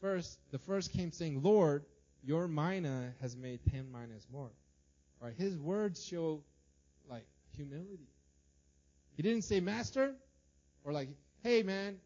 [0.00, 1.84] First, the first came saying, "Lord,
[2.24, 4.50] your mina has made ten minas more."
[5.20, 5.34] Right?
[5.36, 6.44] his words show
[7.10, 7.24] like
[7.56, 8.06] humility.
[9.16, 10.14] He didn't say, "Master,"
[10.84, 11.08] or like,
[11.42, 11.98] "Hey, man,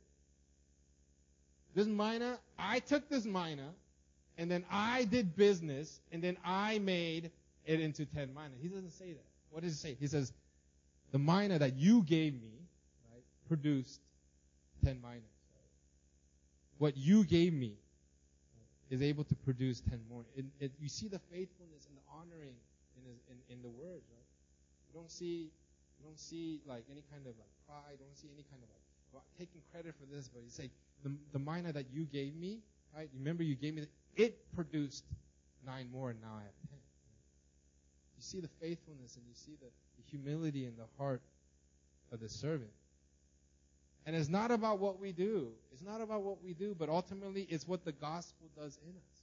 [1.74, 3.74] this mina, I took this mina,
[4.38, 7.30] and then I did business, and then I made
[7.64, 8.54] it into 10 mina.
[8.60, 9.24] He doesn't say that.
[9.50, 9.96] What does he say?
[9.98, 10.32] He says,
[11.12, 12.66] the mina that you gave me,
[13.12, 14.00] right, produced
[14.84, 15.24] 10 minas.
[16.78, 17.76] What you gave me.
[18.90, 20.24] is able to produce ten more.
[20.36, 22.56] It, it, you see the faithfulness and the honoring
[22.98, 24.28] in, his, in in the words, right?
[24.88, 25.50] You don't see
[25.98, 27.96] you don't see like any kind of like pride.
[27.98, 30.50] You don't see any kind of like oh, well, taking credit for this, but you
[30.50, 30.70] say
[31.04, 32.60] the the mina that you gave me,
[32.94, 33.08] right?
[33.16, 35.04] Remember you gave me the, it produced
[35.64, 36.78] nine more, and now I have ten.
[38.16, 39.66] You see the faithfulness and you see the,
[39.96, 41.22] the humility in the heart
[42.12, 42.70] of the servant.
[44.04, 45.52] And it's not about what we do.
[45.72, 49.22] It's not about what we do, but ultimately it's what the gospel does in us.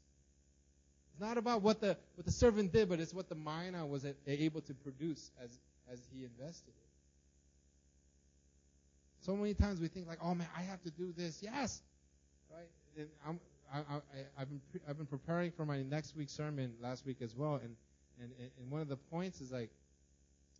[1.12, 4.06] It's not about what the what the servant did, but it's what the mina was
[4.26, 5.60] able to produce as
[5.92, 6.90] as he invested it.
[9.22, 11.40] So many times we think like, oh man, I have to do this.
[11.42, 11.82] Yes,
[12.50, 12.70] right.
[12.98, 13.40] And I'm,
[13.74, 14.02] I, I,
[14.40, 17.56] I've been pre- I've been preparing for my next week's sermon last week as well,
[17.56, 17.76] and
[18.22, 19.72] and and one of the points is like,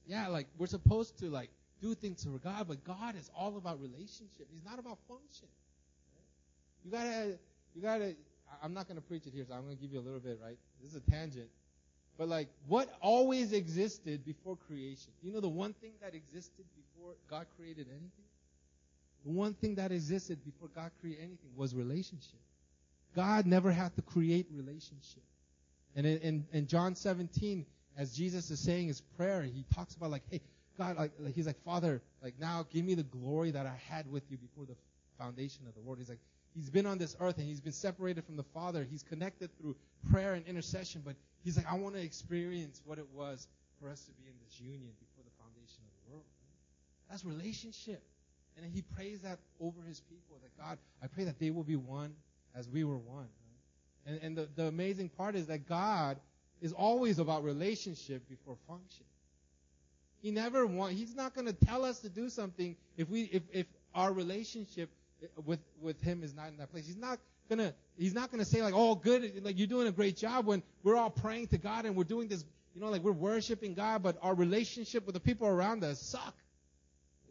[0.06, 1.50] yeah, like we're supposed to like
[1.82, 4.48] do things for God, but God is all about relationship.
[4.52, 5.48] He's not about function.
[6.84, 7.38] You gotta,
[7.76, 8.16] you gotta.
[8.64, 10.58] I'm not gonna preach it here, so I'm gonna give you a little bit, right?
[10.82, 11.50] This is a tangent.
[12.18, 15.12] But like, what always existed before creation?
[15.22, 18.26] You know the one thing that existed before God created anything?
[19.24, 22.40] The one thing that existed before God created anything was relationship.
[23.16, 25.24] God never had to create relationship.
[25.96, 27.66] And in, in, in John 17,
[27.98, 30.42] as Jesus is saying his prayer, he talks about like, hey,
[30.80, 34.10] God, like, like he's like, Father, like now give me the glory that I had
[34.10, 34.76] with you before the
[35.18, 36.00] foundation of the world.
[36.00, 36.22] He's like,
[36.56, 38.88] he's been on this earth and he's been separated from the Father.
[38.90, 39.76] He's connected through
[40.12, 43.48] prayer and intercession, but he's like, I want to experience what it was
[43.80, 46.26] for us to be in this union before the foundation of the world.
[47.10, 48.02] That's relationship.
[48.58, 51.76] And he prays that over his people, that God, I pray that they will be
[51.76, 52.14] one
[52.56, 53.28] as we were one.
[54.06, 56.18] And, and the, the amazing part is that God
[56.62, 59.06] is always about relationship before function.
[60.22, 60.94] He never want.
[60.94, 64.90] He's not going to tell us to do something if we if if our relationship
[65.46, 66.86] with with him is not in that place.
[66.86, 70.18] He's not gonna he's not gonna say like, oh, good, like you're doing a great
[70.18, 73.12] job when we're all praying to God and we're doing this, you know, like we're
[73.12, 76.36] worshiping God, but our relationship with the people around us suck.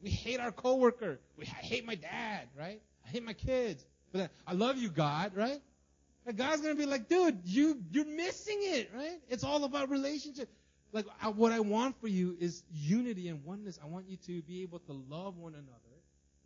[0.03, 1.19] We hate our coworker.
[1.37, 2.81] We I hate my dad, right?
[3.07, 5.61] I hate my kids, but I love you, God, right?
[6.27, 9.21] And God's gonna be like, dude, you you're missing it, right?
[9.29, 10.49] It's all about relationship
[10.93, 13.79] like I, what I want for you is unity and oneness.
[13.83, 15.73] I want you to be able to love one another.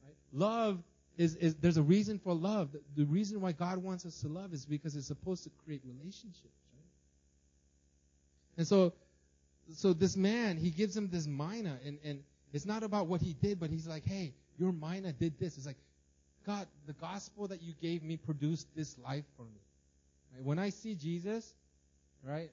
[0.04, 0.16] Right?
[0.32, 0.82] Love
[1.16, 2.72] is, is there's a reason for love.
[2.72, 5.82] The, the, reason why God wants us to love is because it's supposed to create
[5.84, 6.42] relationships.
[6.74, 6.88] Right?
[8.58, 8.92] And so,
[9.74, 13.34] so this man he gives him this mina, and and it's not about what he
[13.34, 15.56] did, but he's like, hey, your mina did this.
[15.56, 15.78] It's like,
[16.44, 19.60] God, the gospel that you gave me produced this life for me.
[20.34, 20.44] Right?
[20.44, 21.54] When I see Jesus,
[22.24, 22.50] right,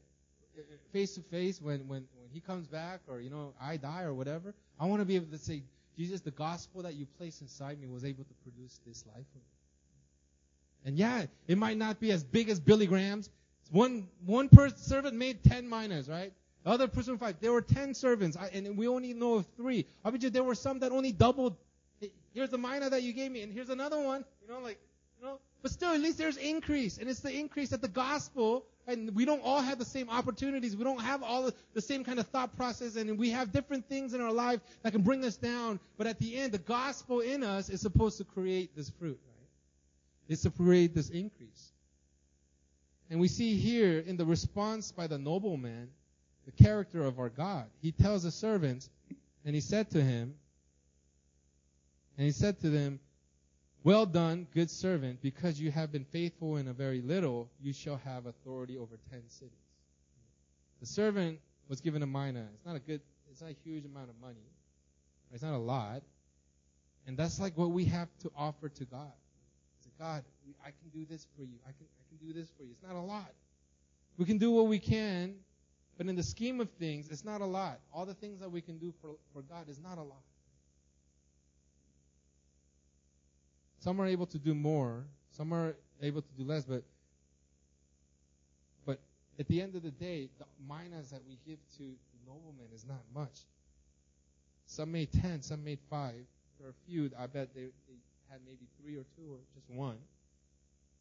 [0.91, 4.13] face to face when, when, when he comes back or, you know, I die or
[4.13, 5.63] whatever, I want to be able to say,
[5.97, 9.37] Jesus, the gospel that you placed inside me was able to produce this life for
[9.37, 9.43] me.
[10.85, 13.29] And yeah, it might not be as big as Billy Graham's.
[13.71, 16.33] One, one per servant made 10 minas, right?
[16.63, 17.35] The other person five.
[17.39, 19.85] There were 10 servants, I, and we only know of three.
[20.03, 21.55] I bet there were some that only doubled.
[22.33, 24.25] Here's the mina that you gave me, and here's another one.
[24.41, 24.79] You know, like,
[25.19, 28.65] you know, but still, at least there's increase, and it's the increase that the gospel
[28.89, 30.75] and we don't all have the same opportunities.
[30.75, 33.87] We don't have all the, the same kind of thought process, and we have different
[33.87, 35.79] things in our life that can bring us down.
[35.97, 39.47] But at the end, the gospel in us is supposed to create this fruit, right?
[40.27, 41.71] It's to create this increase.
[43.11, 45.89] And we see here in the response by the nobleman,
[46.45, 47.65] the character of our God.
[47.81, 48.89] He tells the servants,
[49.45, 50.33] and he said to him,
[52.17, 52.99] and he said to them,
[53.83, 57.97] well done, good servant, because you have been faithful in a very little, you shall
[57.97, 59.53] have authority over ten cities.
[60.79, 62.47] The servant was given a mina.
[62.55, 64.45] It's not a good, it's not a huge amount of money.
[65.31, 66.01] It's not a lot.
[67.07, 69.11] And that's like what we have to offer to God.
[69.99, 70.23] God,
[70.65, 71.55] I can do this for you.
[71.67, 72.69] I can, I can do this for you.
[72.71, 73.33] It's not a lot.
[74.17, 75.35] We can do what we can,
[75.97, 77.81] but in the scheme of things, it's not a lot.
[77.93, 80.23] All the things that we can do for, for God is not a lot.
[83.79, 85.05] Some are able to do more.
[85.31, 86.65] Some are able to do less.
[86.65, 86.83] But
[88.85, 88.99] but
[89.39, 92.85] at the end of the day, the minas that we give to the nobleman is
[92.85, 93.45] not much.
[94.65, 96.25] Some made ten, some made five.
[96.59, 97.09] There are a few.
[97.17, 97.97] I bet they, they
[98.29, 99.97] had maybe three or two or just one.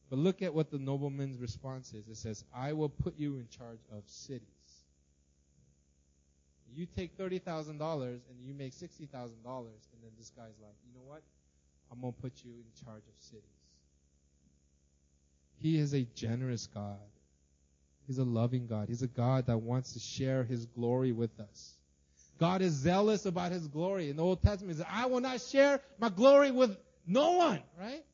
[0.08, 2.08] But look at what the nobleman's response is.
[2.08, 4.46] It says, "I will put you in charge of cities."
[6.72, 10.58] You take thirty thousand dollars and you make sixty thousand dollars, and then this guy's
[10.62, 11.22] like, "You know what?
[11.90, 13.42] I'm going to put you in charge of cities.
[15.60, 16.98] He is a generous God.
[18.06, 18.88] He's a loving God.
[18.88, 21.74] He's a God that wants to share His glory with us.
[22.38, 24.10] God is zealous about His glory.
[24.10, 27.60] In the Old Testament, He says, I will not share my glory with no one,
[27.78, 28.04] right?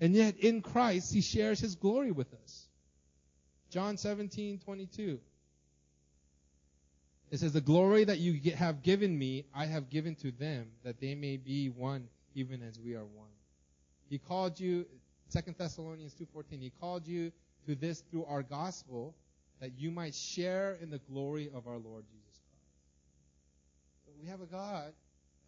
[0.00, 2.66] And yet in Christ, He shares His glory with us.
[3.70, 5.20] John 17, 22.
[7.30, 11.00] It says, The glory that you have given me, I have given to them, that
[11.00, 13.28] they may be one, even as we are one.
[14.08, 14.86] He called you,
[15.32, 17.32] 2 Thessalonians 2.14, He called you
[17.66, 19.14] to this through our gospel,
[19.60, 24.06] that you might share in the glory of our Lord Jesus Christ.
[24.06, 24.92] So we have a God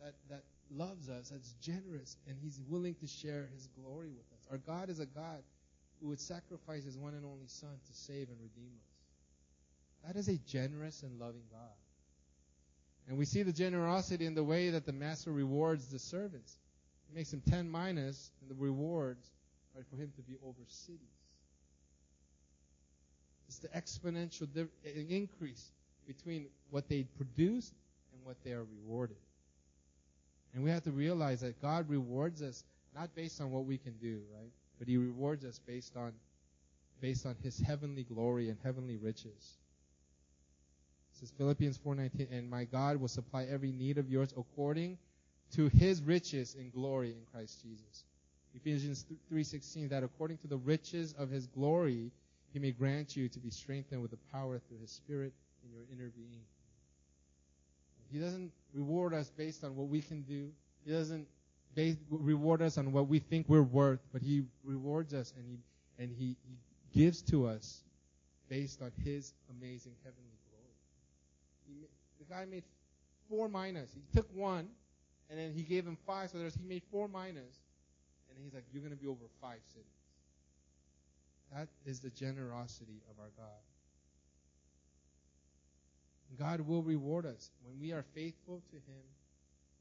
[0.00, 4.46] that, that loves us, that's generous, and He's willing to share His glory with us.
[4.50, 5.42] Our God is a God
[6.00, 10.06] who would sacrifice His one and only Son to save and redeem us.
[10.06, 11.76] That is a generous and loving God.
[13.08, 16.56] And we see the generosity in the way that the master rewards the servants.
[17.14, 17.74] Makes him 10
[18.40, 19.30] and the rewards
[19.76, 21.00] are for him to be over cities.
[23.48, 24.48] It's the exponential
[25.10, 25.72] increase
[26.06, 27.72] between what they produce
[28.14, 29.18] and what they are rewarded.
[30.54, 33.92] And we have to realize that God rewards us not based on what we can
[33.98, 34.50] do, right?
[34.78, 36.12] But He rewards us based on
[37.00, 39.58] based on His heavenly glory and heavenly riches
[41.22, 45.02] says Philippians 4:19, and my God will supply every need of yours according to
[45.68, 48.04] his riches in glory in Christ Jesus.
[48.54, 52.10] Ephesians 3:16 that according to the riches of his glory
[52.52, 55.32] he may grant you to be strengthened with the power through his spirit
[55.64, 56.42] in your inner being.
[58.10, 60.50] He doesn't reward us based on what we can do.
[60.84, 61.26] He doesn't
[62.10, 65.58] reward us on what we think we're worth, but he rewards us and he
[65.98, 66.58] and he, he
[66.92, 67.82] gives to us
[68.48, 70.32] based on his amazing heavenly
[71.66, 71.86] he,
[72.18, 72.64] the guy made
[73.28, 73.90] four minas.
[73.94, 74.68] He took one,
[75.32, 76.28] and then he gave him five.
[76.28, 77.24] So there's, he made four and
[78.44, 79.86] he's like, "You're going to be over five cities."
[81.54, 83.62] That is the generosity of our God.
[86.38, 89.02] God will reward us when we are faithful to Him.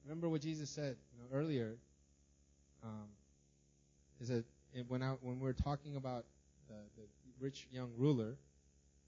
[0.05, 1.75] Remember what Jesus said you know, earlier.
[2.83, 3.09] Um,
[4.21, 4.45] is that
[4.87, 6.25] when I, when we are talking about
[6.69, 7.07] the, the
[7.41, 8.37] rich young ruler,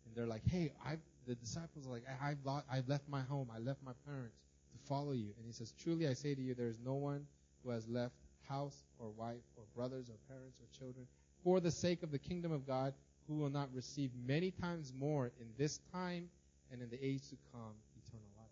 [0.05, 2.37] and they're like, "Hey, I've the disciples are like, I've,
[2.69, 4.35] I've left my home, I left my parents
[4.73, 5.29] to follow you.
[5.37, 7.25] And he says, Truly I say to you, there is no one
[7.63, 8.15] who has left
[8.49, 11.07] house or wife or brothers or parents or children
[11.43, 12.93] for the sake of the kingdom of God
[13.27, 16.29] who will not receive many times more in this time
[16.71, 17.73] and in the age to come
[18.05, 18.47] eternal life.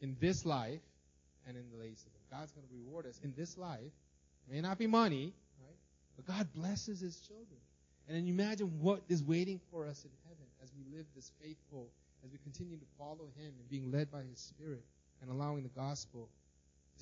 [0.00, 0.80] In this life
[1.46, 2.38] and in the age to come.
[2.38, 3.80] God's going to reward us in this life.
[4.48, 5.76] It may not be money, right?
[6.16, 7.60] But God blesses his children.
[8.08, 11.88] And then imagine what is waiting for us in heaven as we live this faithful,
[12.24, 14.84] as we continue to follow Him and being led by His Spirit
[15.22, 16.28] and allowing the gospel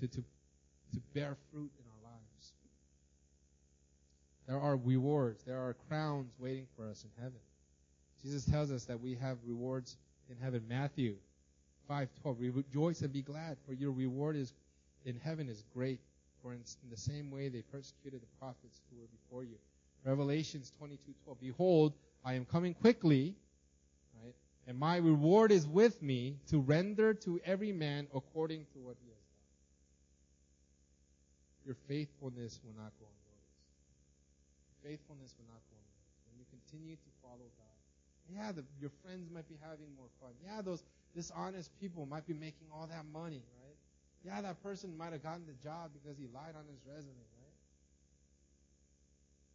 [0.00, 2.52] to, to, to bear fruit in our lives.
[4.46, 7.40] There are rewards, there are crowns waiting for us in heaven.
[8.22, 9.96] Jesus tells us that we have rewards
[10.30, 10.62] in heaven.
[10.68, 11.16] Matthew
[11.90, 14.54] 5:12 Rejoice and be glad for your reward is
[15.04, 16.00] in heaven is great
[16.42, 19.56] for in, in the same way they persecuted the prophets who were before you.
[20.04, 21.92] Revelations 22:12 Behold
[22.24, 23.36] I am coming quickly
[24.66, 29.08] and my reward is with me to render to every man according to what he
[29.08, 29.44] has done.
[31.66, 33.60] Your faithfulness will not go unnoticed.
[34.80, 36.20] Faithfulness will not go unnoticed.
[36.28, 37.78] When you continue to follow God.
[38.32, 40.32] Yeah, the, your friends might be having more fun.
[40.40, 40.82] Yeah, those
[41.14, 43.76] dishonest people might be making all that money, right?
[44.24, 47.58] Yeah, that person might have gotten the job because he lied on his resume, right?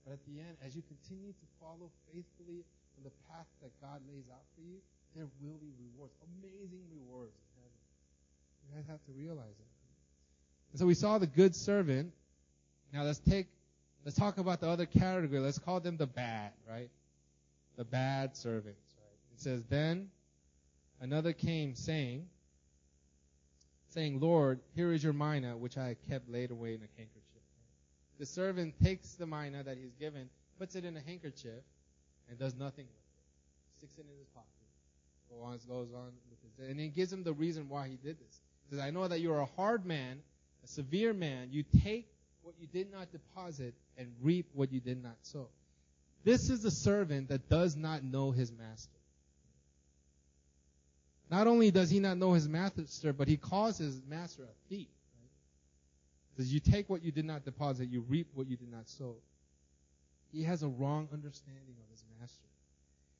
[0.06, 2.62] But at the end, as you continue to follow faithfully
[3.00, 4.78] in the path that God lays out for you,
[5.16, 7.80] there will be rewards, amazing rewards in heaven.
[8.68, 9.68] You guys have to realize it.
[10.72, 12.12] And so we saw the good servant.
[12.94, 13.48] Now let's take,
[14.06, 15.40] let's talk about the other category.
[15.40, 16.90] Let's call them the bad, right?
[17.78, 19.18] The bad servants, right?
[19.34, 20.10] It says, then
[21.00, 22.28] another came saying,
[23.90, 27.24] saying, Lord, here is your mina, which I kept laid away in a handkerchief.
[28.20, 31.64] The servant takes the mina that he's given, puts it in a handkerchief,
[32.30, 33.78] and does nothing with it.
[33.78, 34.60] Sticks it in his pocket
[35.30, 36.70] go on, goes on with this.
[36.70, 38.42] And he gives him the reason why he did this.
[38.70, 40.20] He says, I know that you're a hard man,
[40.64, 41.50] a severe man.
[41.52, 42.08] You take
[42.42, 45.48] what you did not deposit and reap what you did not sow.
[46.24, 48.92] This is a servant that does not know his master.
[51.32, 54.88] Not only does he not know his master, but he calls his master a thief.
[55.22, 56.38] Right?
[56.38, 59.16] Says you take what you did not deposit, you reap what you did not sow.
[60.32, 62.48] He has a wrong understanding of his master.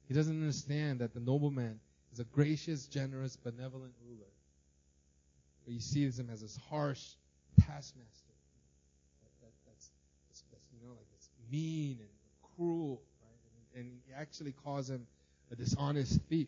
[0.08, 1.80] He doesn't understand that the nobleman
[2.14, 4.32] is a gracious, generous, benevolent ruler.
[5.66, 7.04] But he sees him as this harsh
[7.60, 8.34] taskmaster.
[9.24, 9.90] That, that, that's,
[10.28, 12.10] that's, that's, you know, like it's mean and
[12.56, 13.76] cruel, right?
[13.76, 15.06] And, and he actually calls him
[15.52, 16.48] a dishonest thief.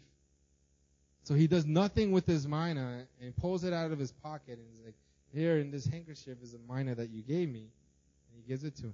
[1.23, 4.67] So he does nothing with his mina and pulls it out of his pocket and
[4.75, 4.95] he's like,
[5.33, 7.59] here in this handkerchief is a mina that you gave me.
[7.59, 8.93] And he gives it to him.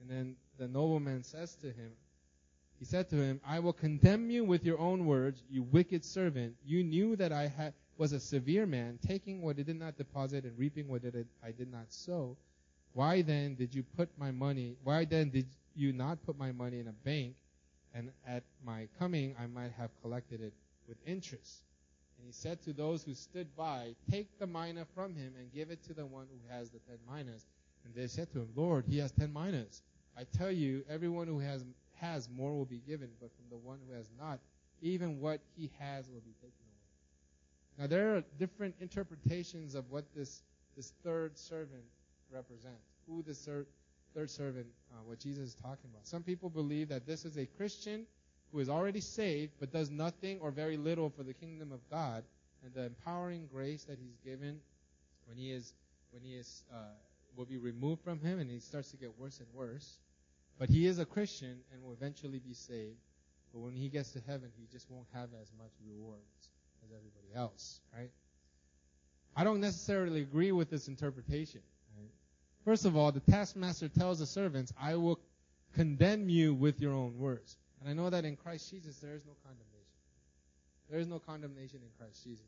[0.00, 1.92] And then the nobleman says to him,
[2.78, 6.54] He said to him, I will condemn you with your own words, you wicked servant.
[6.64, 10.44] You knew that I had, was a severe man, taking what I did not deposit
[10.44, 11.02] and reaping what
[11.44, 12.36] I did not sow.
[12.94, 15.46] Why then did you put my money, why then did
[15.76, 17.36] you not put my money in a bank,
[17.94, 20.52] and at my coming I might have collected it
[20.88, 21.62] with interest?
[22.18, 25.70] And he said to those who stood by, Take the mina from him and give
[25.70, 27.46] it to the one who has the ten minas.
[27.84, 29.82] And they said to him, Lord, he has ten minas.
[30.16, 31.64] I tell you, everyone who has
[32.00, 34.40] has more will be given, but from the one who has not,
[34.80, 37.78] even what he has will be taken away.
[37.78, 40.42] Now there are different interpretations of what this
[40.76, 41.84] this third servant
[42.30, 42.86] represents.
[43.06, 43.34] Who the
[44.14, 46.06] third servant, uh, what Jesus is talking about.
[46.06, 48.06] Some people believe that this is a Christian
[48.52, 52.24] who is already saved but does nothing or very little for the kingdom of God,
[52.64, 54.60] and the empowering grace that He's given
[55.26, 55.72] when He is
[56.12, 56.76] when He is uh,
[57.36, 59.98] will be removed from Him, and He starts to get worse and worse.
[60.60, 63.00] But he is a Christian and will eventually be saved.
[63.52, 66.50] But when he gets to heaven, he just won't have as much rewards
[66.84, 68.10] as everybody else, right?
[69.34, 71.62] I don't necessarily agree with this interpretation.
[71.96, 72.10] Right?
[72.66, 75.18] First of all, the taskmaster tells the servants, I will
[75.74, 77.56] condemn you with your own words.
[77.80, 79.66] And I know that in Christ Jesus there is no condemnation.
[80.90, 82.44] There is no condemnation in Christ Jesus.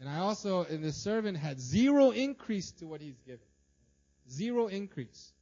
[0.00, 3.46] And I also, and the servant had zero increase to what he's given.
[4.30, 5.32] Zero increase.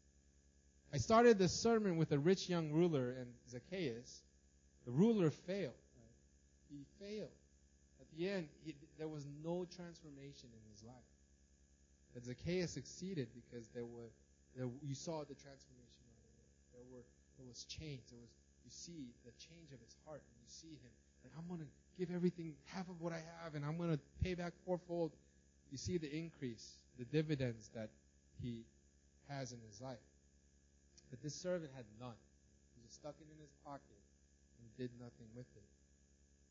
[0.93, 4.23] I started the sermon with a rich young ruler and Zacchaeus.
[4.85, 5.75] The ruler failed.
[5.97, 6.71] Right?
[6.71, 7.35] He failed.
[8.01, 10.95] At the end, he, there was no transformation in his life.
[12.13, 14.13] But Zacchaeus succeeded because there were,
[14.55, 16.05] there, you saw the transformation.
[16.73, 17.03] There were,
[17.39, 18.03] there was change.
[18.11, 18.31] There was,
[18.65, 20.93] you see the change of his heart, and you see him
[21.25, 21.65] like, I'm to
[21.99, 25.13] give everything, half of what I have, and I'm to pay back fourfold.
[25.71, 27.89] You see the increase, the dividends that
[28.43, 28.65] he
[29.29, 29.97] has in his life.
[31.11, 32.17] But this servant had none.
[32.75, 34.03] He just stuck it in his pocket
[34.59, 35.63] and did nothing with it.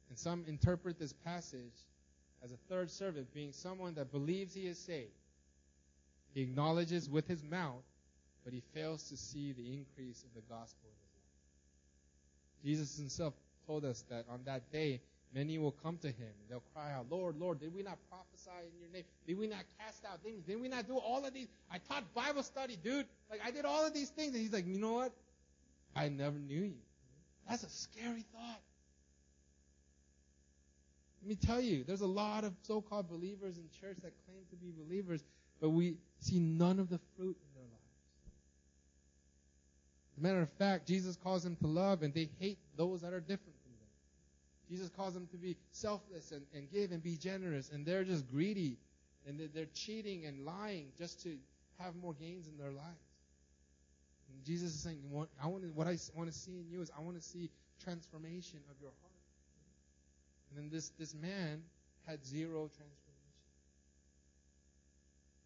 [0.10, 1.74] And some interpret this passage
[2.44, 5.12] as a third servant being someone that believes he is saved.
[6.34, 7.84] He acknowledges with his mouth,
[8.44, 12.64] but he fails to see the increase of the gospel in his life.
[12.64, 13.34] Jesus himself
[13.66, 15.02] told us that on that day,
[15.34, 16.34] many will come to him.
[16.50, 19.04] They'll cry out, Lord, Lord, did we not prophesy in your name?
[19.28, 20.46] Did we not cast out demons?
[20.46, 21.48] Did we not do all of these?
[21.72, 23.06] I taught Bible study, dude.
[23.30, 24.34] Like, I did all of these things.
[24.34, 25.14] And he's like, you know what?
[25.96, 26.82] I never knew you.
[27.50, 28.62] That's a scary thought.
[31.22, 34.56] Let me tell you, there's a lot of so-called believers in church that claim to
[34.58, 35.24] be believers,
[35.62, 37.74] but we see none of the fruit in their lives.
[40.12, 43.14] As a matter of fact, Jesus calls them to love, and they hate those that
[43.14, 43.54] are different.
[44.74, 48.28] Jesus calls them to be selfless and, and give and be generous, and they're just
[48.28, 48.80] greedy
[49.28, 51.38] and they're cheating and lying just to
[51.78, 53.06] have more gains in their lives.
[54.30, 54.98] And Jesus is saying,
[55.42, 57.52] I want to, what I want to see in you is I want to see
[57.84, 59.14] transformation of your heart.
[60.50, 61.62] And then this, this man
[62.08, 63.00] had zero transformation.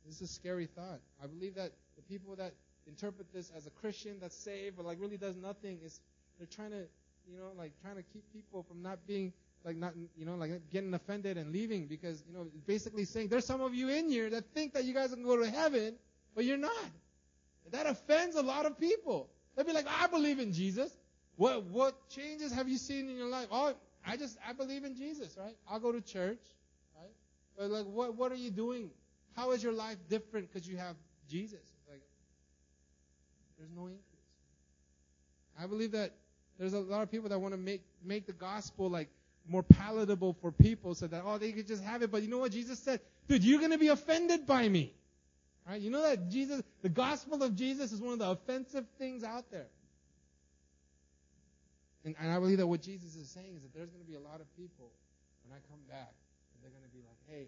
[0.05, 1.01] This is a scary thought.
[1.21, 2.53] I believe that the people that
[2.87, 5.99] interpret this as a Christian that's saved but like really does nothing is
[6.37, 6.85] they're trying to
[7.29, 10.51] you know, like trying to keep people from not being like not you know like
[10.71, 14.29] getting offended and leaving because you know basically saying there's some of you in here
[14.29, 15.95] that think that you guys can go to heaven
[16.35, 16.71] but you're not.
[17.71, 19.29] That offends a lot of people.
[19.55, 20.95] They'll be like i believe in jesus.
[21.35, 23.47] What what changes have you seen in your life?
[23.51, 23.73] Oh
[24.05, 25.55] i just i believe in jesus right?
[25.69, 26.39] I'll go to church
[26.95, 27.11] right?
[27.57, 28.89] But like what what are you doing?
[29.35, 30.95] How is your life different because you have
[31.29, 31.59] jesus?
[31.89, 32.01] Like
[33.57, 34.03] there's no increase.
[35.59, 36.13] I believe that
[36.59, 39.09] there's a lot of people that want to make make the gospel like
[39.47, 42.11] more palatable for people so that oh they could just have it.
[42.11, 42.99] But you know what Jesus said?
[43.27, 44.93] Dude, you're gonna be offended by me.
[45.67, 45.81] Right?
[45.81, 49.51] You know that Jesus the gospel of Jesus is one of the offensive things out
[49.51, 49.67] there.
[52.07, 54.15] And, and I believe that what Jesus is saying is that there's going to be
[54.15, 54.91] a lot of people
[55.43, 56.13] when I come back,
[56.53, 57.47] and they're going to be like, "Hey,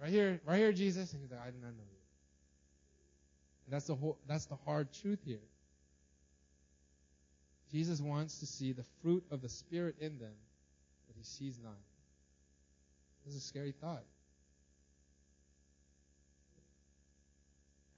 [0.00, 1.98] right here, right here, Jesus," and he's like, "I did not know you."
[3.66, 4.16] And that's the whole.
[4.28, 5.42] That's the hard truth here.
[7.70, 10.34] Jesus wants to see the fruit of the Spirit in them,
[11.06, 11.72] but he sees none.
[13.24, 14.04] This is a scary thought.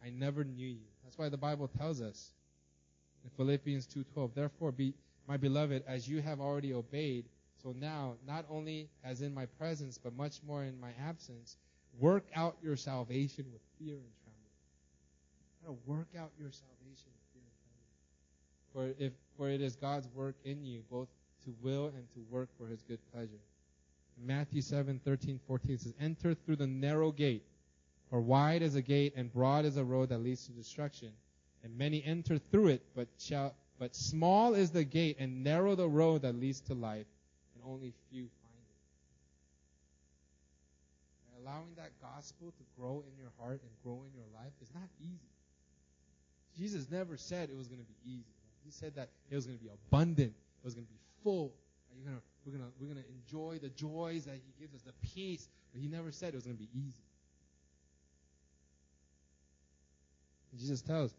[0.05, 0.87] I never knew you.
[1.05, 2.33] That's why the Bible tells us
[3.25, 4.95] in Philippians 2:12, "Therefore be
[5.29, 7.29] my beloved, as you have already obeyed,
[7.62, 11.57] so now, not only as in my presence, but much more in my absence,
[12.01, 14.33] work out your salvation with fear and trembling."
[15.64, 17.93] To work out your salvation with fear and trembling.
[18.73, 19.12] for if
[19.43, 21.09] for it is God's work in you, both
[21.45, 23.40] to will and to work for his good pleasure.
[24.24, 27.43] Matthew 7, 13, 14 says, Enter through the narrow gate,
[28.09, 31.09] for wide is a gate and broad is a road that leads to destruction,
[31.64, 35.88] and many enter through it, but shall But small is the gate and narrow the
[35.88, 37.07] road that leads to life,
[37.57, 38.78] and only few find it.
[41.26, 44.68] And allowing that gospel to grow in your heart and grow in your life is
[44.72, 45.32] not easy.
[46.57, 48.41] Jesus never said it was going to be easy.
[48.65, 50.33] He said that it was going to be abundant.
[50.33, 51.53] It was going to be full.
[52.05, 55.49] Gonna, we're going to we're to enjoy the joys that He gives us, the peace.
[55.73, 57.05] But He never said it was going to be easy.
[60.59, 61.15] Jesus tells,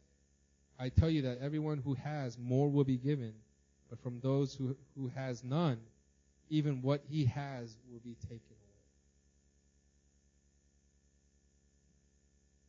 [0.80, 3.34] I tell you that everyone who has more will be given,
[3.90, 5.80] but from those who who has none,
[6.50, 8.64] even what he has will be taken away.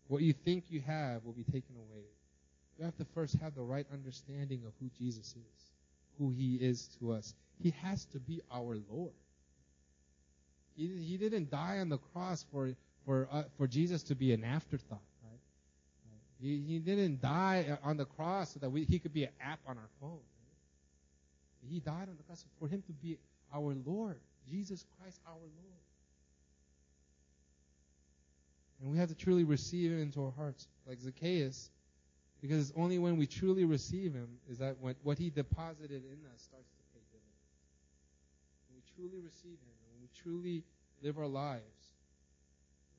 [0.09, 2.05] What you think you have will be taken away.
[2.79, 5.71] You have to first have the right understanding of who Jesus is,
[6.19, 7.35] who he is to us.
[7.63, 9.13] He has to be our Lord.
[10.77, 12.71] He, he didn't die on the cross for
[13.07, 15.41] for uh, for Jesus to be an afterthought, right?
[16.41, 19.61] He, he didn't die on the cross so that we, he could be an app
[19.67, 20.11] on our phone.
[20.11, 21.71] Right?
[21.71, 23.19] He died on the cross for him to be
[23.55, 24.19] our Lord,
[24.51, 25.85] Jesus Christ, our Lord.
[28.83, 31.71] And we have to truly receive him into our hearts, like Zacchaeus.
[32.45, 36.21] Because it's only when we truly receive Him is that when what He deposited in
[36.29, 37.49] us starts to pay dividends.
[38.69, 40.63] When we truly receive Him, when we truly
[41.01, 41.97] live our lives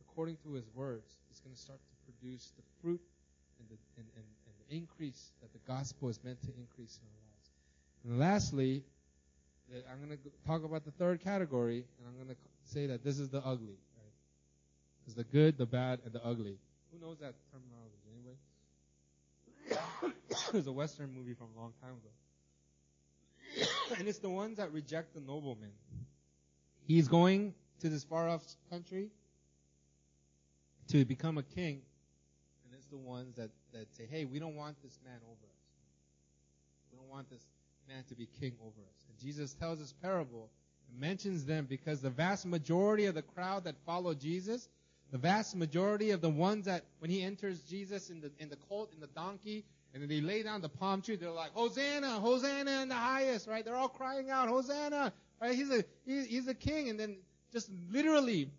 [0.01, 2.99] according to His words, it's going to start to produce the fruit
[3.59, 7.05] and the, and, and, and the increase that the gospel is meant to increase in
[7.05, 7.49] our lives.
[8.03, 8.81] And lastly,
[9.69, 13.19] I'm going to talk about the third category, and I'm going to say that this
[13.19, 13.77] is the ugly.
[13.93, 14.15] Right?
[15.05, 16.57] There's the good, the bad, and the ugly.
[16.89, 18.04] Who knows that terminology?
[20.51, 23.67] There's a Western movie from a long time ago.
[23.97, 25.71] and it's the ones that reject the nobleman.
[26.87, 29.09] He's going to this far off country
[30.89, 31.81] to become a king.
[32.65, 35.65] And it's the ones that, that say, hey, we don't want this man over us.
[36.91, 37.45] We don't want this
[37.87, 39.05] man to be king over us.
[39.09, 40.49] And Jesus tells this parable
[40.89, 44.69] and mentions them because the vast majority of the crowd that followed Jesus
[45.11, 48.55] the vast majority of the ones that when he enters Jesus in the in the
[48.55, 52.19] colt in the donkey and then they lay down the palm tree, they're like Hosanna,
[52.19, 53.63] Hosanna in the highest, right?
[53.63, 55.55] They're all crying out Hosanna, right?
[55.55, 57.17] He's a he, he's a king, and then
[57.53, 58.49] just literally,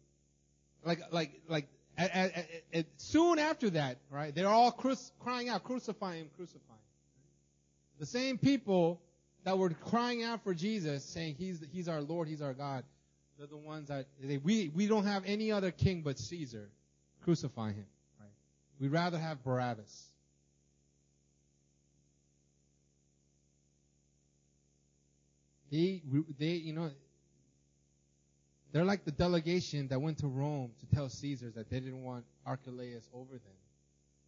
[0.82, 1.68] like like like
[1.98, 4.34] at, at, at, soon after that, right?
[4.34, 6.78] They're all cru- crying out, crucify him, crucify him.
[7.98, 9.02] The same people
[9.44, 12.84] that were crying out for Jesus, saying he's he's our Lord, he's our God
[13.38, 16.70] they're the ones that they, we we don't have any other king but Caesar.
[17.22, 17.86] Crucify him.
[18.20, 18.30] Right?
[18.80, 20.06] We'd rather have Barabbas.
[25.70, 26.00] They
[26.38, 26.90] they you know
[28.72, 32.24] they're like the delegation that went to Rome to tell Caesar that they didn't want
[32.46, 33.56] Archelaus over them,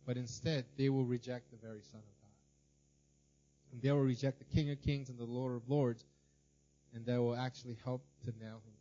[0.07, 3.73] but instead they will reject the very Son of God.
[3.73, 6.05] And they will reject the King of Kings and the Lord of Lords,
[6.95, 8.78] and they will actually help to nail him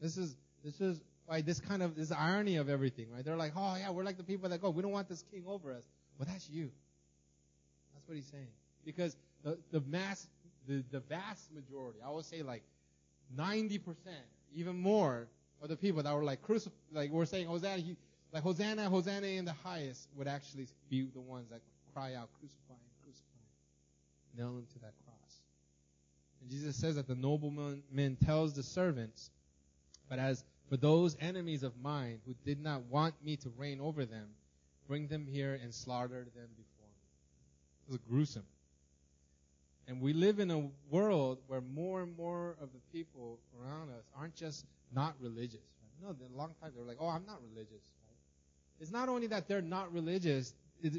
[0.00, 3.24] this is this is why this kind of this irony of everything, right?
[3.24, 5.44] They're like, oh yeah, we're like the people that go, we don't want this king
[5.46, 5.84] over us.
[6.18, 6.70] Well, that's you.
[7.94, 8.48] That's what he's saying.
[8.84, 10.26] Because the the mass,
[10.66, 12.62] the the vast majority, I would say like
[13.36, 15.28] 90 percent, even more,
[15.60, 17.96] of the people that were like crucif- like we're saying Hosanna, he,
[18.32, 21.60] like Hosanna, Hosanna in the highest, would actually be the ones that
[21.94, 25.40] cry out, crucify him, crucify him, nail him to that cross.
[26.40, 29.30] And Jesus says that the nobleman tells the servants
[30.08, 34.04] but as for those enemies of mine who did not want me to reign over
[34.04, 34.28] them,
[34.86, 37.88] bring them here and slaughter them before me.
[37.88, 38.44] It was gruesome.
[39.86, 44.04] And we live in a world where more and more of the people around us
[44.14, 45.60] aren't just not religious.
[46.02, 46.14] Right?
[46.18, 48.18] No, a long time they were like, "Oh, I'm not religious." Right?
[48.80, 50.54] It's not only that they're not religious.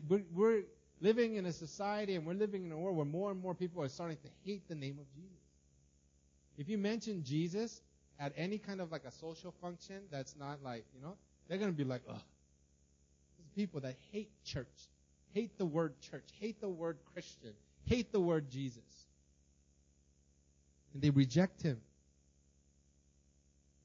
[0.08, 0.64] We're, we're
[1.02, 3.84] living in a society and we're living in a world where more and more people
[3.84, 5.38] are starting to hate the name of Jesus.
[6.58, 7.82] If you mention Jesus,
[8.20, 11.16] at any kind of like a social function that's not like, you know,
[11.48, 12.22] they're going to be like, ugh.
[13.38, 14.68] There's people that hate church,
[15.34, 17.54] hate the word church, hate the word Christian,
[17.86, 18.84] hate the word Jesus.
[20.94, 21.80] And they reject him.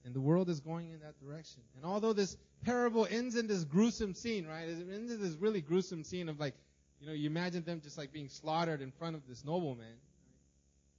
[0.05, 1.63] And the world is going in that direction.
[1.77, 4.69] And although this parable ends in this gruesome scene, right?
[4.69, 6.55] It ends in this really gruesome scene of like,
[7.01, 9.97] you know, you imagine them just like being slaughtered in front of this nobleman.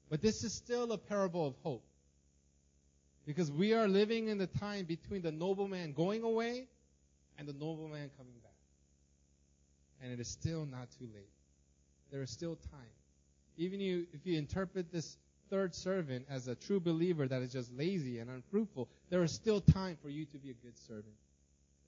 [0.10, 1.84] But this is still a parable of hope.
[3.26, 6.68] Because we are living in the time between the nobleman going away
[7.40, 8.52] and the nobleman coming back.
[10.02, 11.30] And it is still not too late.
[12.12, 12.94] There is still time.
[13.58, 15.18] Even you, if you interpret this
[15.50, 19.60] third servant as a true believer that is just lazy and unfruitful, there is still
[19.60, 21.16] time for you to be a good servant.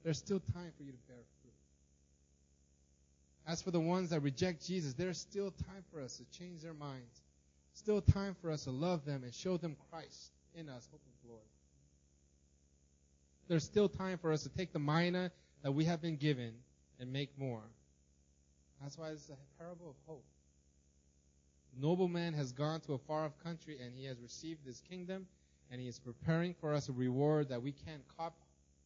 [0.03, 1.53] There's still time for you to bear fruit.
[3.45, 6.73] As for the ones that reject Jesus, there's still time for us to change their
[6.73, 7.21] minds.
[7.73, 11.29] Still time for us to love them and show them Christ in us, hope and
[11.29, 11.43] glory.
[13.47, 15.31] There's still time for us to take the mina
[15.63, 16.53] that we have been given
[16.99, 17.63] and make more.
[18.81, 20.25] That's why it's a parable of hope.
[21.79, 25.27] Nobleman has gone to a far off country and he has received this kingdom
[25.71, 28.39] and he is preparing for us a reward that we can't cop-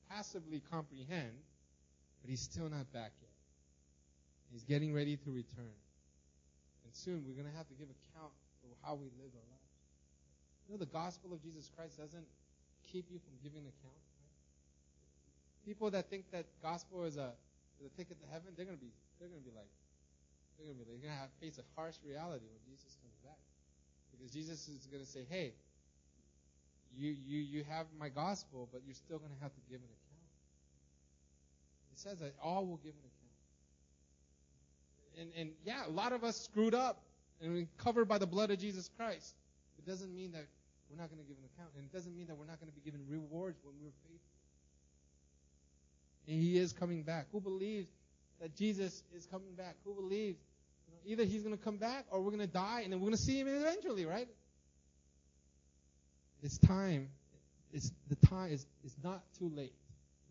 [0.10, 1.32] passively comprehend,
[2.22, 3.32] but he's still not back yet.
[4.52, 5.78] He's getting ready to return.
[6.84, 9.51] And soon we're going to have to give account for how we live our
[10.78, 12.28] the gospel of Jesus Christ doesn't
[12.92, 14.02] keep you from giving an account.
[14.20, 15.66] Right?
[15.66, 17.34] People that think that gospel is a,
[17.80, 19.70] is a ticket to heaven, they're to be, they're to be like,
[20.58, 23.40] they're to be, they're going to have, face a harsh reality when Jesus comes back.
[24.12, 25.54] Because Jesus is to say, hey,
[26.96, 30.30] you, you, you have my gospel, but you're still to have to give an account.
[31.94, 33.12] It says that all will give an account.
[35.20, 37.02] And, and yeah, a lot of us screwed up
[37.42, 39.36] and covered by the blood of Jesus Christ.
[39.78, 40.46] It doesn't mean that
[40.92, 41.72] we're not going to give an account.
[41.78, 44.38] And it doesn't mean that we're not going to be given rewards when we're faithful.
[46.28, 47.28] And He is coming back.
[47.32, 47.88] Who believes
[48.42, 49.76] that Jesus is coming back?
[49.86, 50.40] Who believes
[50.88, 53.00] you know, either He's going to come back or we're going to die and then
[53.00, 54.28] we're going to see Him eventually, right?
[56.44, 57.10] It's time.
[57.72, 59.74] It's the time is it's not too late.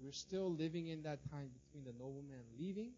[0.03, 2.91] We're still living in that time between the nobleman leaving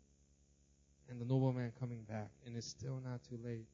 [1.09, 3.67] and the nobleman coming back, and it's still not too late.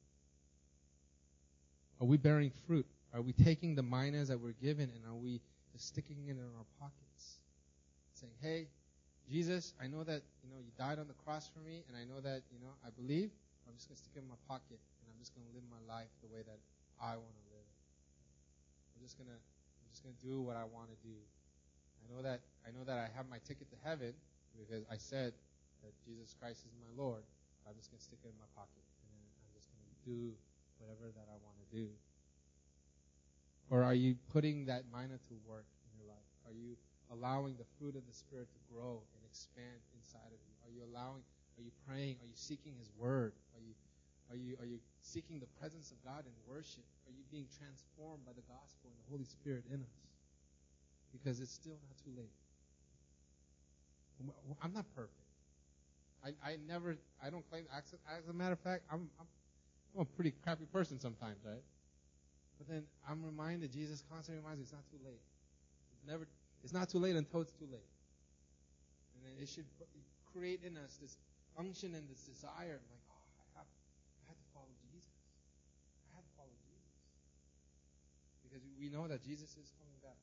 [2.01, 2.85] Are we bearing fruit?
[3.13, 5.41] Are we taking the minas that we're given and are we
[5.73, 7.39] just sticking it in our pockets?
[8.13, 8.67] Saying, Hey,
[9.29, 12.05] Jesus, I know that, you know, you died on the cross for me and I
[12.05, 13.29] know that, you know, I believe.
[13.69, 16.09] I'm just gonna stick it in my pocket and I'm just gonna live my life
[16.25, 16.57] the way that
[16.97, 17.69] I want to live.
[18.97, 21.13] I'm just gonna I'm just gonna do what I want to do.
[22.01, 24.17] I know that I know that I have my ticket to heaven
[24.57, 25.37] because I said
[25.85, 27.21] that Jesus Christ is my Lord.
[27.69, 30.33] I'm just gonna stick it in my pocket and I'm just gonna do
[30.81, 31.93] whatever that I want to do.
[33.69, 36.29] Or are you putting that mina to work in your life?
[36.45, 36.75] Are you
[37.13, 40.53] allowing the fruit of the Spirit to grow and expand inside of you?
[40.65, 41.21] Are you allowing?
[41.57, 42.17] Are you praying?
[42.21, 43.33] Are you seeking His Word?
[43.53, 43.73] Are you
[44.29, 46.85] are you are you seeking the presence of God in worship?
[47.05, 49.99] Are you being transformed by the gospel and the Holy Spirit in us?
[51.13, 52.33] Because it's still not too late.
[54.61, 55.15] I'm not perfect.
[56.23, 57.93] I, I never I don't claim as
[58.29, 59.27] a matter of fact I'm, I'm
[59.95, 61.63] I'm a pretty crappy person sometimes, right?
[62.59, 65.23] But then I'm reminded Jesus constantly reminds me it's not too late.
[65.95, 66.27] It's never
[66.61, 67.87] it's not too late until it's too late.
[69.15, 69.65] And then it should
[70.35, 71.15] create in us this
[71.55, 73.69] unction and this desire like oh I have
[74.19, 75.07] I have to follow Jesus.
[76.11, 76.91] I have to follow Jesus.
[78.43, 80.19] Because we know that Jesus is coming back.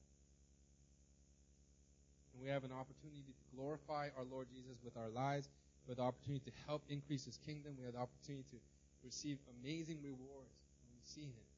[2.36, 5.48] And we have an opportunity to glorify our Lord Jesus with our lives.
[5.88, 7.80] We have the opportunity to help increase his kingdom.
[7.80, 8.60] We have the opportunity to
[9.00, 10.52] receive amazing rewards
[10.84, 11.48] when we see him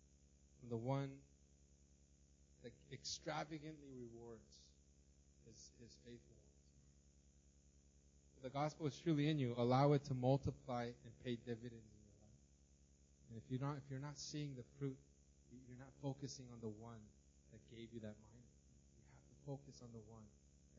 [0.67, 1.11] the one
[2.63, 4.67] that extravagantly rewards
[5.47, 6.37] his, his faithful.
[8.37, 11.99] If the gospel is truly in you, allow it to multiply and pay dividends in
[12.07, 12.47] your life.
[13.31, 14.97] And if you're not, if you're not seeing the fruit,
[15.51, 17.03] you're not focusing on the one
[17.51, 18.47] that gave you that mina.
[18.47, 20.23] You have to focus on the one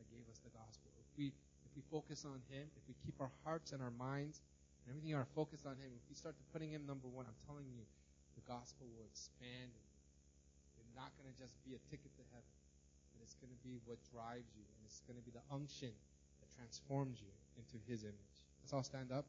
[0.00, 0.88] that gave us the gospel.
[0.96, 1.36] If we
[1.68, 4.42] if we focus on him, if we keep our hearts and our minds
[4.82, 7.38] and everything are focused on him, if we start to putting him number one, I'm
[7.46, 7.84] telling you,
[8.40, 9.76] the gospel will expand.
[10.80, 12.56] It's not going to just be a ticket to heaven,
[13.12, 15.92] but it's going to be what drives you, and it's going to be the unction
[16.40, 18.36] that transforms you into his image.
[18.64, 19.28] Let's all stand up.